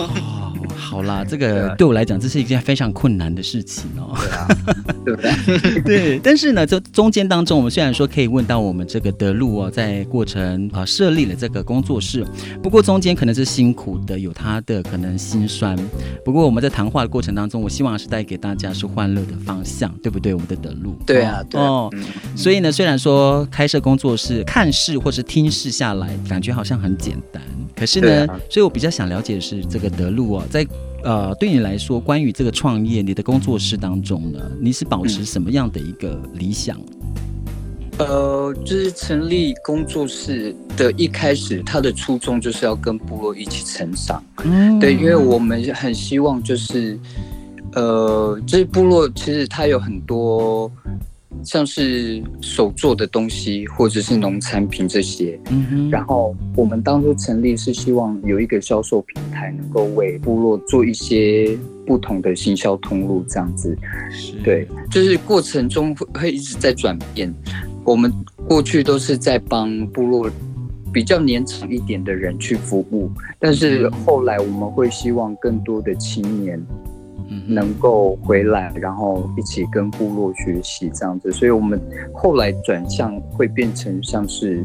[0.77, 4.17] 好啦， 这个对我来讲，这是一件非常困难的事情哦。
[4.17, 4.47] 对啊，
[5.05, 5.81] 对不对？
[5.83, 6.19] 对。
[6.19, 12.25] 但是呢，这中间当中，我们虽然说可以问到我们这个德路哦，在过程啊设立了这个工作室，
[12.63, 15.77] 不过中间可能是辛苦的，有他的可能心酸。
[16.25, 20.35] 不过我们在谈话的过程当中，我希望是带给大家是欢乐的方向，对不对？
[20.35, 20.97] 我们的德路。
[21.07, 21.91] 对啊，对哦。
[22.37, 27.43] 所以呢，虽然说开设工作室，看似或是听似下来，感觉好像很简单。
[27.77, 30.65] 可是呢，啊、所以我比较想了解的是这个德路啊，在
[31.03, 36.81] 呃对你来说，关于这个创业，你的工作室当中呢，你是保持什么样的一个理想？
[37.99, 44.23] 呃，就是成立工作室的一开始，他的初衷就是要跟部落一起成长。
[44.45, 46.97] 嗯，对，因为我们很希望就是，
[47.73, 50.71] 呃，这、就是、部落其实它有很多。
[51.43, 55.91] 像是手做的东西，或者是农产品这些，嗯哼。
[55.91, 63.77] 然后我们当初成立是希望有一个销售平台，能够为部落做一些不同的行销通路，这样子。
[64.11, 64.33] 是。
[64.43, 67.33] 对，就是过程中会会一直在转变。
[67.85, 68.13] 我们
[68.49, 70.31] 过去都是在帮部落
[70.91, 76.59] 比较年长一点的人去服务，但是后来我们会希望更多的青年。
[77.47, 81.81] 能够回来，然后一起跟部落学习这样子，所以我们
[82.13, 84.65] 后来转向会变成像是，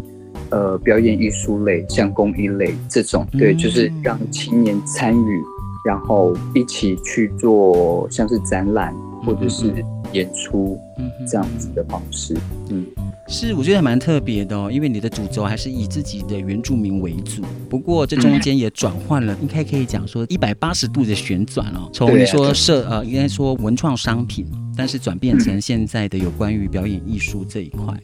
[0.49, 5.41] 呃，表演艺术类、像公益类这种，对，就是让青年参与，
[5.85, 8.93] 然后一起去做像是展览
[9.25, 9.73] 或者是
[10.13, 10.79] 演出
[11.27, 12.35] 这样子的方式，
[12.69, 12.85] 嗯。
[13.31, 27.95] 是，我觉得还蛮特别的哦，因为你的主轴还是以自己的原住民为主，不过这中间也转换了，应该可以讲说一百八十度的旋转哦，从你说设呃，应该说文创商品，但是转变成现在的有关于表演艺术这一块，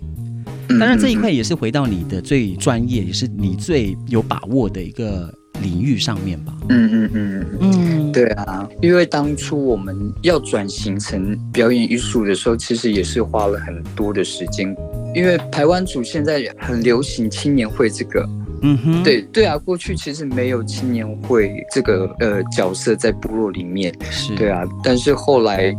[0.68, 5.34] 当然这一块也是回到你的最专业，也是你最有把握的一个。
[5.62, 14.76] 领域上面吧，嗯嗯嗯嗯，对啊，因为当初我们要转型成表演艺术的时候，其实也是花了很多的时间，
[15.14, 18.28] 因为台湾组现在很流行青年会这个，
[18.62, 24.36] 嗯哼，对对啊，过去其实没有青年会这个呃角色在部落里面，是。
[24.36, 25.76] 对啊，但是后来。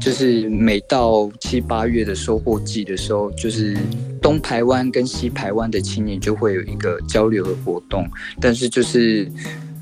[0.00, 3.76] 就是每到七八月的收获季的时候，就是
[4.22, 8.08] 东台湾跟西台湾的青年就会有一个交流的活动，
[8.40, 9.30] 但是就是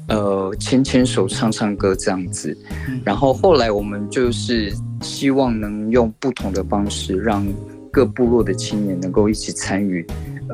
[0.09, 2.57] 呃牵牵手唱唱歌这样子，
[3.05, 7.47] 然后后来我们就是希望能用不同的方式让
[7.93, 10.05] 各部落的青年能够一起参与。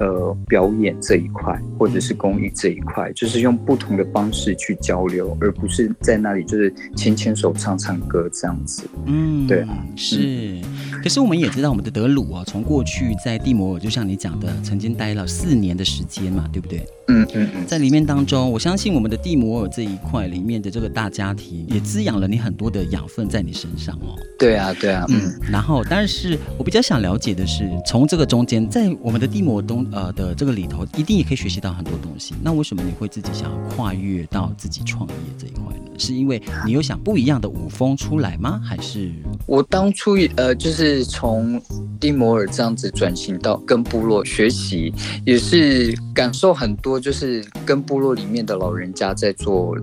[0.00, 8.88] 呃，表演这一块，或者是公益这一块，就是用不同的方式去交流，而不是在那里就是牵牵手唱唱歌这样子。
[9.06, 9.66] 嗯，对，
[9.96, 10.58] 是。
[11.02, 16.86] 可是我们也知道，我们的德鲁啊，从过去在蒂摩尔，就像你讲的，曾经待了四年的时间嘛，对不对？
[17.08, 24.16] 嗯嗯嗯，在里面当中，我相信我们的地摩尔这一块里面的这个大家庭，也滋养了你很多的养分在你身上哦。
[24.38, 25.32] 对啊，对啊，嗯。
[25.50, 32.34] 然后，但是我比较想了解的是，从这个中间，在我们的地摩尔东呃的这个里头，一定也可以学习到很多东西。
[32.42, 35.90] 那为什么你会自己想要跨越到自己创业这一块呢？
[35.96, 38.60] 是因为你有想不一样的舞风出来吗？
[38.64, 39.12] 还是
[39.46, 41.60] 我当初呃，就是从
[42.00, 44.92] 地摩尔这样子转型到跟部落学习，
[45.24, 49.76] 也是感受很多，就是跟部落里面的老人家在做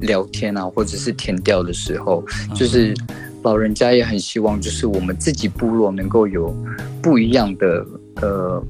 [0.00, 2.24] 聊天啊，或者是填调的时候，
[2.54, 2.94] 就是
[3.42, 6.54] 老人家也很希望，就是我们自己部落能够有
[7.02, 7.86] 不一样的
[8.22, 8.62] 呃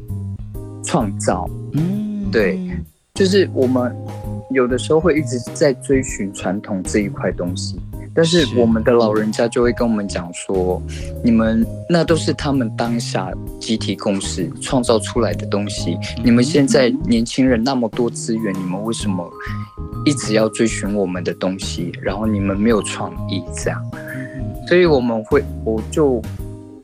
[0.84, 1.48] 创造。
[1.72, 2.58] 嗯，对，
[3.14, 3.94] 就是我们
[4.50, 7.78] 有的时候会一直在追寻传统这一块东西。
[8.18, 10.82] 但是我们的老人家就会跟我们讲说，
[11.22, 15.96] 你们那都是他们当下集体共识创造出来的东西。
[16.24, 19.24] 你们现在年轻人那么多资源，你们为什么
[20.04, 21.92] 一直要追寻我们的东西？
[22.02, 23.80] 然后你们没有创意这样。
[24.66, 26.20] 所以我们会，我就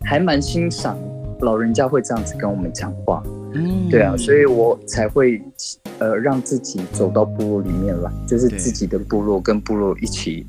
[0.05, 0.97] 还蛮欣赏
[1.41, 3.21] 老人家会这样子跟我们讲话。
[3.55, 5.41] 嗯，对啊，所以我才会
[5.99, 10.45] 呃让自己走到部落里面来，就是自己的部落跟部落一起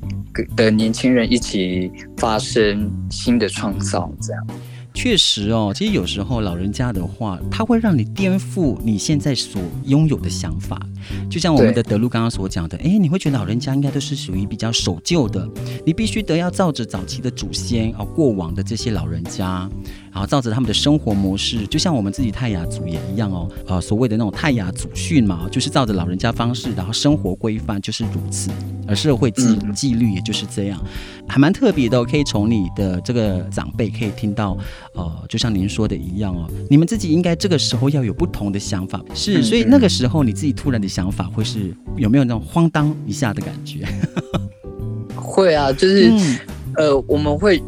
[0.56, 4.46] 的年轻人一起发生新的创造，这样。
[4.92, 10.80] 确实哦，其实有时候老人家的话，他会让你颠覆你现在所拥有的想法。
[11.28, 15.46] 就像我们的德禄刚刚所讲的，哎，你会觉得老人家应该都是属于比较守旧的，
[15.84, 19.68] 你必须得要照着早期的祖先啊，过往的这些老人家。
[20.16, 28.48] 然后照着他们的生活模式，就像我们自己泰雅族也一样哦，呃，所谓的那种泰雅祖训嘛，就是照着老人家方式，然后生活规范就是如此，
[28.88, 30.82] 而社会纪纪律也就是这样，
[31.28, 32.06] 还蛮特别的哦。
[32.10, 34.56] 可以从你的这个长辈可以听到，
[34.94, 43.86] 呃，就像您说的一样哦，你们自己应该这个时候要有不同的想法，是，所以那个时候你自己突然的想法会是有没有那种慌当一下的感觉？
[45.14, 46.38] 会啊，就是、嗯、
[46.76, 47.62] 呃，我们会。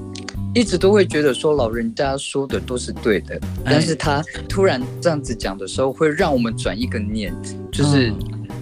[0.55, 7.33] 一直都会觉得说老人家说的都是对的，但是他突然这样子讲的时候，会让我们转一个念，
[7.71, 8.13] 就是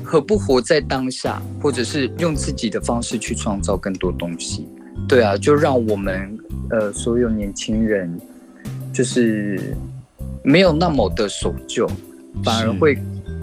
[0.03, 4.67] 何不活在当下，或者是用自己的方式去创造更多东西？
[5.09, 6.39] 对啊，就让我们
[6.71, 8.21] 呃所有年轻人，
[8.93, 9.75] 就是
[10.43, 11.89] 没有那么的守旧，
[12.45, 12.99] 反而会。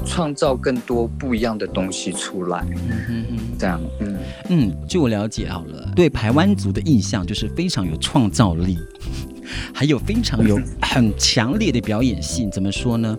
[0.06, 2.66] 创造更多不一样的东西出来，
[3.10, 4.18] 嗯嗯，这样，嗯
[4.50, 8.78] 嗯，据我了解好了，对台湾族的印象就是非常有创造力，
[9.74, 12.50] 还有非常有很强烈的表演性。
[12.52, 13.18] 怎么说呢？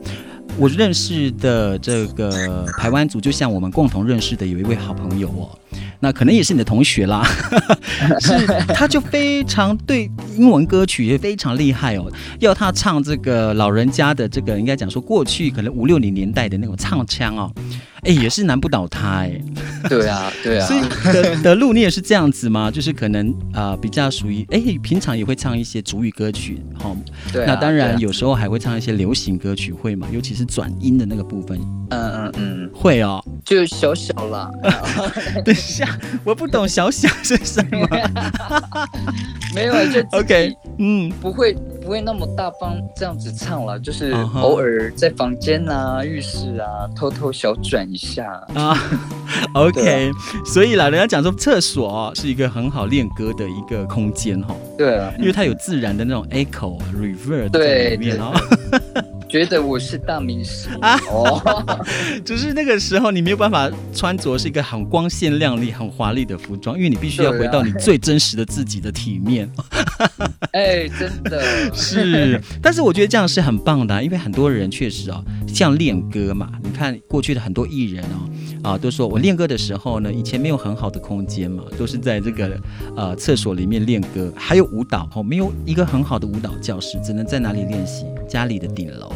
[0.56, 5.58] 我认识的这个台湾族，就像我们共同认识的有一位好朋友哦。
[6.04, 7.26] 那可能也是你的同学啦，
[8.20, 17.50] 是他就非常对英文歌曲也非常厉害哦，要他唱这个老人家的这个应该讲说过去可能五六零年代的那种唱腔哦。
[18.04, 19.32] 哎，也是难不倒他哎。
[19.88, 20.66] 对啊，对啊。
[20.66, 20.80] 所以
[21.12, 22.70] 德德路，你也是这样子吗？
[22.70, 26.96] 就是可能啊、呃，比较属于哎，平常也会唱一些主语歌曲，好、哦。
[27.32, 27.46] 对、啊。
[27.48, 30.06] 那当然，有时候还会唱一些流行歌曲，会嘛？
[30.12, 31.58] 尤其是转音的那个部分。
[31.90, 33.22] 嗯嗯嗯，会哦。
[33.44, 34.50] 就小小啦。
[35.44, 35.86] 等一下，
[36.24, 37.86] 我不懂小小是什么。
[39.54, 40.52] 没有，就 OK。
[40.78, 41.56] 嗯，不会。
[41.84, 48.74] 不会那么大方这样子唱了，就是偶尔在房间啊、浴室啊偷偷小转一下啊。
[49.54, 50.10] OK，
[50.46, 54.56] 所以啦，人家讲说厕所是一个很好练歌的一个空间哈。
[54.78, 58.32] 对啊，因为它有自然的那种 echo、reverb 在里面哦。
[59.34, 60.96] 觉得我是大明星啊！
[61.10, 61.82] 哦，
[62.24, 69.50] 就是那个时候你没有办法穿着是一个很光鲜亮丽、很华丽的服装，因为你必须要回到你最真实的自己的体面。
[70.54, 71.42] 哎，真的
[71.74, 82.56] 是，但是我觉得这样是很棒的，因为很多人确实哦，像练歌嘛，你看过去的很多艺人哦，啊，都说我练歌的时候呢，以前没有很好的空间嘛，都是在这个
[82.94, 88.04] 呃厕所里面练歌，还有舞蹈哦，没有一个很好的舞蹈教室，只能在哪里练习？
[88.28, 89.12] 家里的顶楼。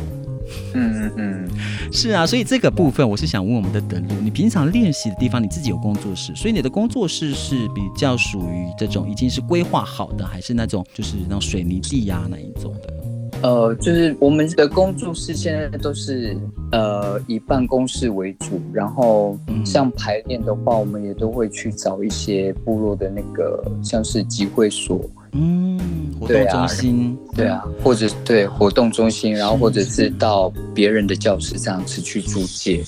[0.74, 1.48] 嗯嗯嗯，
[1.92, 12.94] 是啊，所以这个部分我是想问我们的德路，你平常练习的地方，你自己有工作室，所以你的工作室是比较属于这种已经是规划好的，还是那种就是那种水泥地呀、啊、那一种的？
[13.40, 16.36] 呃，就是我们的工作室现在都是
[16.72, 25.00] 呃以办公室为主，然后像排练的话，我们也都会去找一些部落的那个像是集会所。
[25.32, 32.82] 嗯，活动中心，对啊，对啊，或者对活动中心，然后或者是到别人的教室这样子去租借。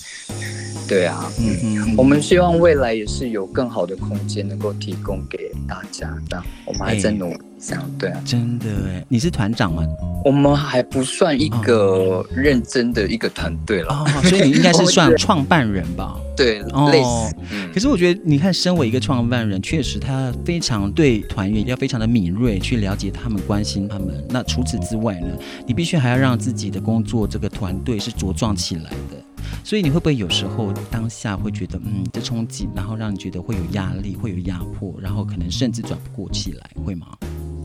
[0.91, 5.39] 对啊，嗯嗯，我们希望未来也是有更好的空间能够提供给
[5.69, 7.35] 大家，这样我们还在努力。
[7.35, 9.87] 欸这样对啊，真的哎，你是团长吗？
[10.25, 16.19] 我们还不算一个认真的一个团队了，哦，所以你应该是算创办人吧？
[16.35, 17.69] 对，哦，类似。
[17.75, 24.25] 可是我觉得，你看，身为一个创办人，确实他非常对团员要非常的敏锐，去了解他们，关心他们。
[24.31, 25.29] 那除此之外呢，
[25.67, 29.23] 你必须还要让自己的工作这个团队是茁壮起来的。
[29.63, 37.07] 所以你会不会有时候当下会觉得，嗯，这冲击，然后让你觉得会有压力，会有压迫，然后可能甚至转不过气来，会吗？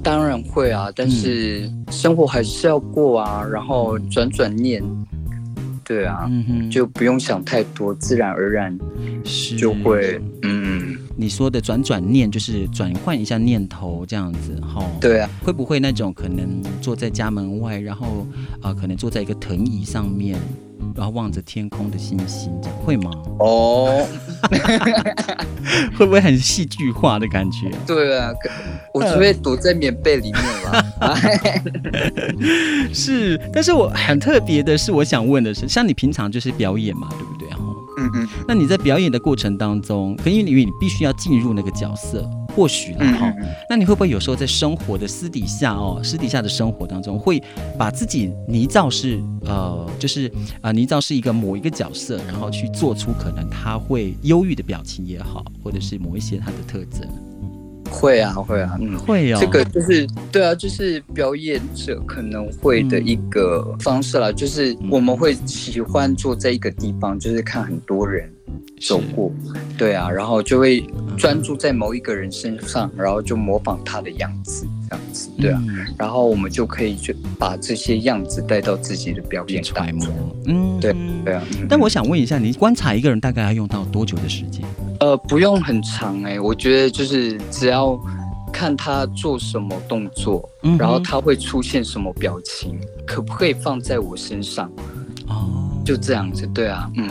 [0.04, 4.84] 当然会啊，但是生活还是要过啊，然后转转念，
[5.84, 8.78] 对啊，嗯哼，就不用想太多，自然而然
[9.58, 18.28] 就会，嗯，你说的转转念就是转换一下念头这样子，哈，对啊，会不会那种可能坐在家门外，然后
[18.62, 20.38] 啊、呃，可能坐在一个藤椅上面？
[20.96, 23.12] 然后望着天空的星星，这样会吗？
[23.40, 24.08] 哦，
[25.98, 27.70] 会不会很戏剧化的感觉？
[27.86, 28.32] 对啊，
[28.94, 30.86] 我只会躲在棉被里面吧。
[32.94, 37.50] 是，但是我很特别的是，我想问的是，像你平常就是表演嘛，对不对？
[37.98, 38.28] 嗯嗯。
[38.48, 42.30] 那你在表演的过程当中，可因为你必须要进入那个角色。
[42.56, 43.34] 或许呢哈，
[43.70, 47.42] 那你会不会有时候在生活的私底下哦，私底下的生活当中，会
[47.78, 50.28] 把自己泥造是呃，就是
[50.62, 57.06] 啊、呃，拟造是一个某一个角色，然后去做出可能他会忧郁的表情也好，或者是某一些他的特征。
[57.92, 59.38] 会啊，会啊，嗯，会哦。
[59.40, 68.30] 这个就是对啊，就是表演者可能会的一个方式啦，嗯、就是我们会喜欢坐在一个地方，就是看很多人。
[68.82, 69.32] 走过，
[69.78, 70.86] 对啊，然后就会
[71.18, 75.62] 专注在某一个人身上，然后就模仿他的样子，这样子，对啊，
[75.98, 80.14] 然后我们就可以就把这些样子带到自己的表演当中，
[80.46, 81.42] 嗯，对对啊。
[81.70, 84.64] 但我想问一下，你观察一个人大概要用到多久的时间？
[85.00, 88.00] 呃，不用很长哎，我觉得就是只要
[88.52, 92.78] 看他做什么动作，然后他会出现什么表情，
[93.08, 94.70] 可不可以放在我身上？
[95.28, 97.10] 哦，就这样子，对啊，嗯。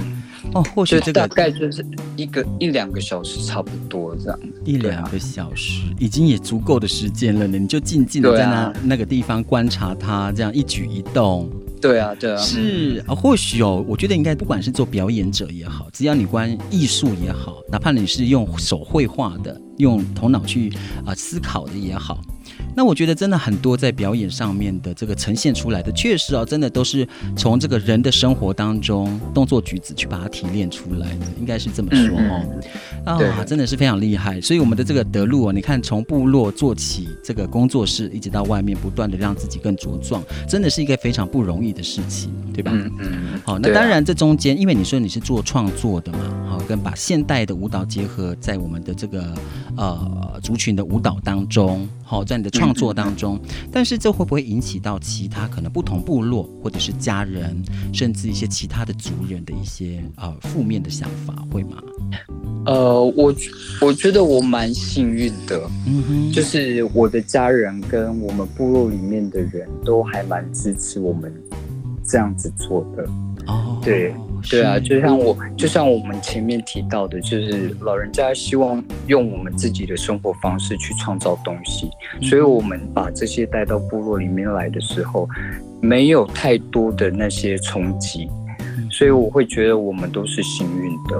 [0.55, 1.85] 哦，或许这个大概就是
[2.17, 7.59] 一个一两个小时差不多这样，一两个小时已经也足够的时间了呢。
[7.59, 11.51] 你就静静的在那、啊、那个地方观察他这样一举一动。
[11.81, 20.71] 对啊，对啊，是啊，或许哦，我觉得应该不管是做表演者也好，只要你关艺术也好，哪怕你是用手绘画的，用头脑去
[21.05, 22.23] 啊、呃、思考的也好。
[22.77, 27.07] 那我觉得真的很多在表演上面的这个呈现出来的，确实啊，真的都是
[27.37, 32.43] 从这个人的生活当中动作举止去把它提炼出来的，应该是这么说哦。
[33.05, 34.41] 啊、真的是非常厉害。
[34.41, 42.73] 所以我们的这个德路啊，你看从部落做起，这个工作室一直到外面不断的让自己更茁壮，真的是一个非常不容易的事情，对吧？
[42.75, 43.41] 嗯嗯。
[43.45, 46.19] 好，那当然这中间，因为你说你是做创作的嘛，
[46.49, 49.35] 好，跟把现代的舞蹈结合在我们的这个
[49.77, 53.39] 呃族群的舞蹈当中，好，在你的创创作当中，
[53.71, 57.63] 但是这会不会引起到其他可能不同部落或者是家人，
[57.93, 61.83] 甚至一些其他的族人的一些呃负面的想法，会吗？
[62.67, 63.35] 呃，我
[63.83, 71.31] 我觉得我蛮幸运的，嗯哼，就是我的家人跟我们部落里面的人都还蛮支持我们
[72.03, 73.05] 这样子做的。
[73.47, 74.15] 哦，对。
[74.51, 81.91] 对啊，就像我，就像我们前面提到的，就是老人家希望用我们自己的生活方式去创造东西，
[82.23, 85.29] 所以我们把这些带到部落里面来的时候，
[85.81, 88.29] 没有太多的那些冲击，
[88.91, 91.17] 所以我会觉得我们都是幸运的。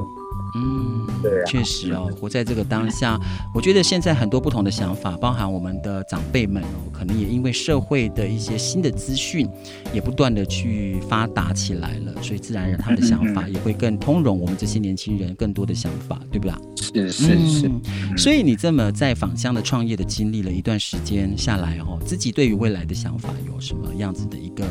[0.57, 3.19] 嗯，对啊，确实哦，活在这个当下，
[3.55, 9.49] 我觉得现在很多不同的想法，包含我们的长辈们哦，可能也因为社会的一些新的资讯，
[9.93, 16.55] 也不断的去发达起来了，所以自然而然他们的想法也会更通融我们这些年轻人更多的想法，对不对？
[16.77, 17.71] 是是是，
[18.17, 24.65] 所以你这么在返乡的创业的经历了一段时间下来哦，自己对于未来的想法有什么样子的一个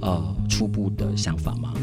[0.00, 1.74] 呃初步的想法吗？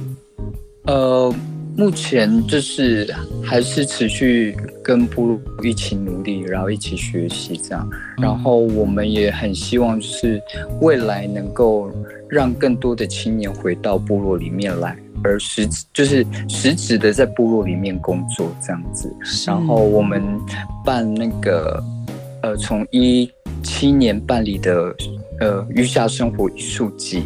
[0.86, 1.32] 呃。
[1.76, 3.12] 目前就是
[3.44, 7.90] 还是持续跟部落一起努力，然后一起学习这样。
[8.22, 10.42] 然后我们也很希望就是
[10.82, 11.92] 未来能够
[12.30, 19.12] 让更多的青年回到部落里面来，而实就是实质的在部落里面工作这样子。
[19.48, 20.22] 然后我们
[20.86, 21.84] 办那个
[22.44, 23.28] 呃，从一
[23.64, 24.96] 七年办理的
[25.40, 27.24] 呃余下生活艺术季。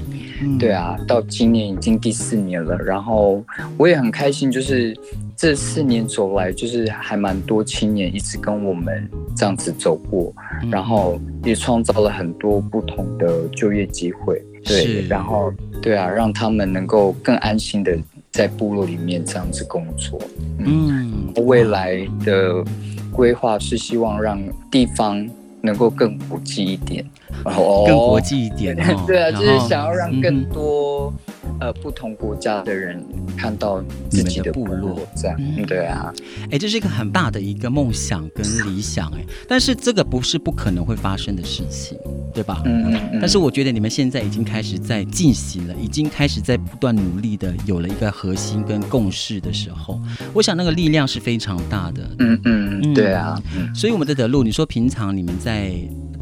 [0.60, 3.44] 对啊，到今年已经第四年了，然后
[3.78, 4.96] 我也很开心，就是
[5.36, 10.34] 这四年走来，就是还蛮多青年一直跟我们这样子走过，
[10.72, 17.98] 然后也创造了很多不同的就业机会，对，然后对啊，让他们能够更安心的
[18.32, 20.20] 在部落里面这样子工作。
[20.60, 22.64] 嗯，嗯未来的
[23.12, 25.28] 规划是希望让地方
[25.62, 27.04] 能够更国际一点，
[27.44, 28.76] 更国际一点。
[28.78, 31.14] 哦、 对啊，就是想要让更多。
[31.60, 33.04] 呃，不同国家的人
[33.36, 36.14] 看到自己的部落，这样，嗯，对啊，
[36.52, 41.98] 哎，这是一个很大的一个梦想跟理想，哎，但是这个不是不可能会发生的事情，
[42.32, 42.62] 对吧？
[42.66, 43.18] 嗯嗯嗯。
[43.20, 50.00] 但是我觉得你们现在已经开始在进行了，已经开始在不断努力的有了一个核心跟共识的时候，
[50.34, 52.08] 我想那个力量是非常大的。
[52.20, 53.42] 嗯嗯，对啊。
[53.74, 55.72] 所以我们的德路，你说平常你们在。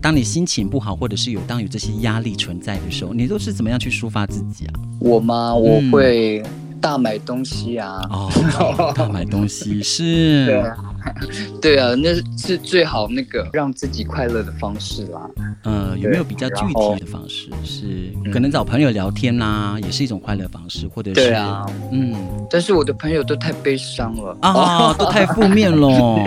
[0.01, 4.73] 当你心情不好，或者是有当有这些压力存在的时候，你都是怎么样去抒发自己啊？
[4.99, 5.53] 我吗？
[5.53, 6.43] 我会
[6.81, 8.01] 大买东西啊。
[8.11, 8.29] 嗯、
[8.59, 10.45] 哦，大买东西是。
[10.47, 10.75] 对啊。
[11.61, 15.21] 对啊，那是最好那个让自己快乐的方式啦。
[15.63, 17.49] 呃，有没有比较具体的方式？
[17.63, 22.15] 是可能找朋友聊天啦，也是一种快乐方式，或者是对啊，嗯。
[22.49, 26.23] 但是我的朋友都太悲伤了啊， 都太负面了。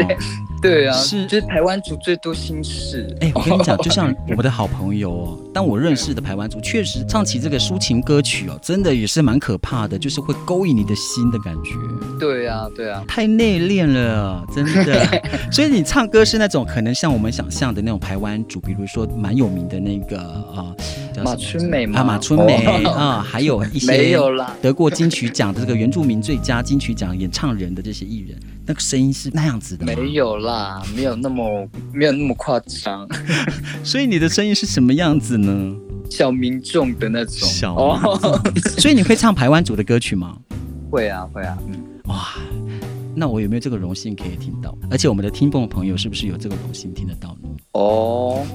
[0.60, 3.16] 对啊，是就是台湾族最多心事。
[3.20, 11.74] 哎，我跟你讲， 就像我们的好朋友哦，当我认识的台湾族，确实唱起这个抒情歌曲哦，真的也是蛮可怕的，就是会勾引你的心的感觉。
[12.18, 14.84] 对啊，对啊，太内敛了，真的。
[14.84, 20.74] 对， 所以你唱歌是那种可能像我们想象的那种台湾族，比如说蛮有名的那个啊，
[21.24, 29.84] 马春美啊，马春美啊，还有一些没有啦，得过金曲奖的这个原住民最佳金曲奖演唱人的这些艺人，那个声音是那样子的。
[29.84, 33.08] 没有啦，没有那么没有那么夸张。
[33.82, 35.74] 所以你的声音是什么样子呢？
[36.10, 37.48] 小民众的那种。
[37.48, 38.40] 小哦，
[38.78, 40.36] 所以你会唱台湾族的歌曲吗？
[40.90, 42.28] 会啊，会啊，嗯，哇。
[43.18, 44.72] 那我有没有这个荣幸可以听到？
[44.90, 47.48] 而且我们的听众朋友是不是有这个荣幸听得到呢？
[47.72, 48.46] 哦，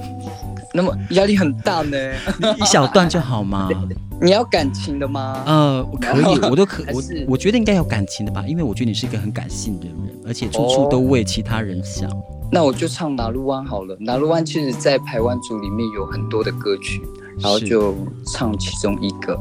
[0.74, 1.97] 那么压力很大呢，
[2.57, 3.70] 一小段就好吗？
[4.22, 5.43] 你要感情的吗？
[5.45, 12.09] 呃，可以，我都可，我我觉得应该有感情的吧，因为我觉得你是一个很感性的人，而且处处都为其他人想。
[12.09, 17.01] 哦、那我就唱拿路湾好了，拿路湾其实在排湾族里面有很多的歌曲，
[17.39, 17.93] 然后就
[18.28, 19.38] 唱其中一个。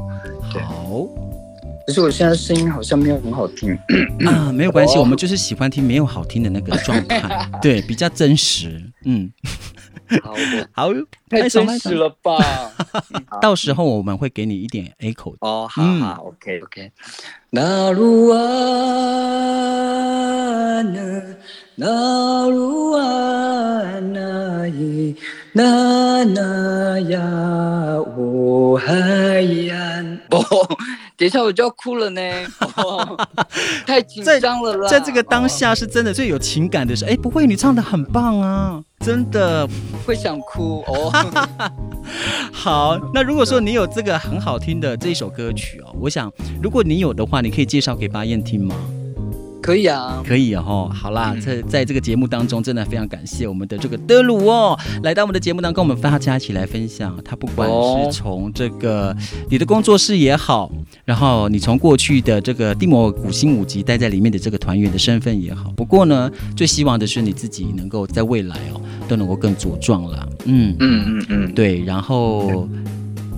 [0.51, 1.07] 好。
[1.87, 3.77] 可是我现在声音好像没有很好听
[4.27, 9.31] 啊， 没有关系，我们就是喜欢听没有好听的那个状态， 对，比较真实，嗯，
[10.23, 10.35] 好，
[10.73, 10.91] 好，
[11.29, 12.37] 太真实了吧？
[13.43, 16.93] 到时候我们会给你一点 echo 哦，好好，OK，OK。
[17.51, 18.37] 那鲁哇
[20.83, 21.23] 那
[21.77, 23.03] 那鲁哇
[24.01, 25.15] 那伊
[25.53, 27.21] 那那呀
[28.17, 28.95] 我海
[29.71, 30.41] 岸哦。
[31.23, 32.21] 等一下我就要哭了呢，
[32.79, 33.17] 哦、
[33.87, 34.89] 太紧张了啦！
[34.89, 37.13] 在这个当下是真的最有情感的时候。
[37.13, 39.65] 哎、哦，不会，你唱得很棒啊，真的
[40.05, 41.13] 会想哭哦。
[42.53, 46.29] 好，那如果说你有这个很好听的这一首歌曲哦，我想
[46.61, 48.75] 如果你有的话，你可以介绍给巴彦听吗？
[49.63, 50.91] 可以啊，可以哦。
[50.93, 57.17] 好啦，在在这个节目当中，真的非常感谢我们的这个德鲁哦，来到我们的节目当中，跟我们大家一起来分享。
[57.25, 59.17] 他不管是从这个
[59.49, 60.71] 你的工作室也好，
[61.05, 70.29] 然后你从过去的这个地摩尔古星五级待在里面的这个团员的身份也好，不过呢，最希望的是你自己能够在未来哦，都能够更茁壮了。
[70.45, 72.69] 嗯嗯嗯嗯，对，然后。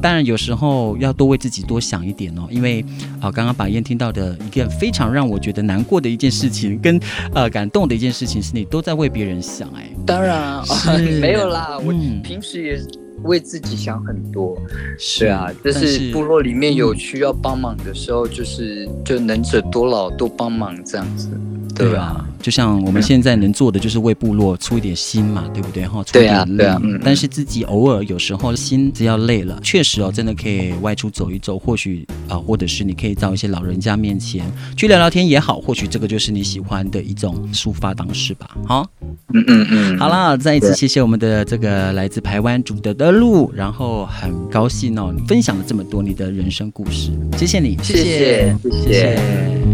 [0.04, 2.84] 当然，有时候要多为自己多想一点哦，因为
[3.22, 7.00] 啊，刚刚把燕听到的一件非常让我觉得难过的一件事情，跟
[7.32, 9.88] 呃感动的一件事情，是你都在为别人想哎。
[10.04, 11.90] 当然是 没有啦，我
[12.22, 12.78] 平时也
[13.22, 14.54] 为自己想很多。
[14.98, 21.30] 是啊，就是部落里面有需要帮忙的时候，就是就能者多劳，多帮忙这样子。
[21.74, 25.86] 对啊，就像我们现在能做的就是为部落出一点心嘛，对不对？
[25.86, 26.56] 哈，出一点力。
[26.58, 27.00] 对啊，嗯。
[27.04, 34.44] 但是自己偶尔有时候心只要累了，确实哦，真的可以外出走一走，或许啊，或者是你可以到一些老人家面前
[34.76, 38.56] 去聊聊天也好，或许这个就是你喜欢的一种抒发方式吧。
[38.66, 38.88] 好，
[39.32, 39.98] 嗯嗯嗯。
[39.98, 49.73] 好啦，再一次谢谢我们的这个来自台湾主的德路，然后很高兴哦，你分享了这么多你的人生故事，谢谢你，谢谢，谢谢。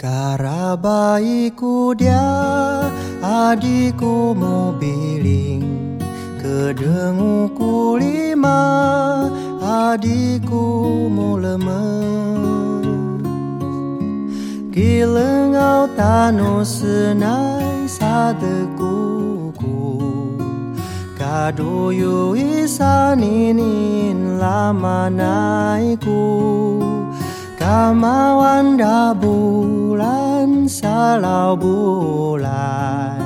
[0.00, 2.24] Karabaiku dia
[3.20, 6.00] adikku mobiling
[6.40, 9.28] Kedenguku lima
[9.60, 10.64] adikku
[11.36, 12.40] lemes.
[14.72, 19.76] Kilengau tanu senai sadekuku
[21.20, 23.60] Kadoyo isanin
[24.40, 26.99] lama naiku.
[27.70, 33.22] Samawan da bulan salau bulan.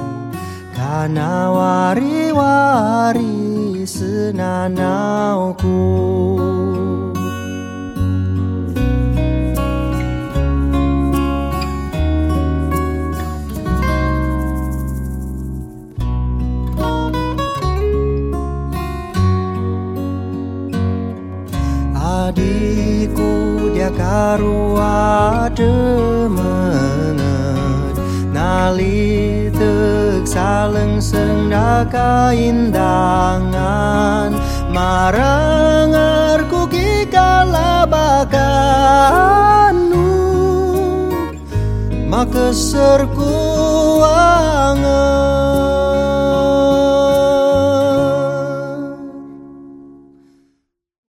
[0.77, 3.25] Kana wari-wari
[3.89, 5.81] senanauku.
[23.85, 27.21] ya karo ademengen
[28.33, 30.25] nali tek
[32.33, 34.33] indangan.
[34.73, 40.09] Marang arku ki kalabakanu
[42.09, 43.37] makeserku
[44.09, 45.84] angen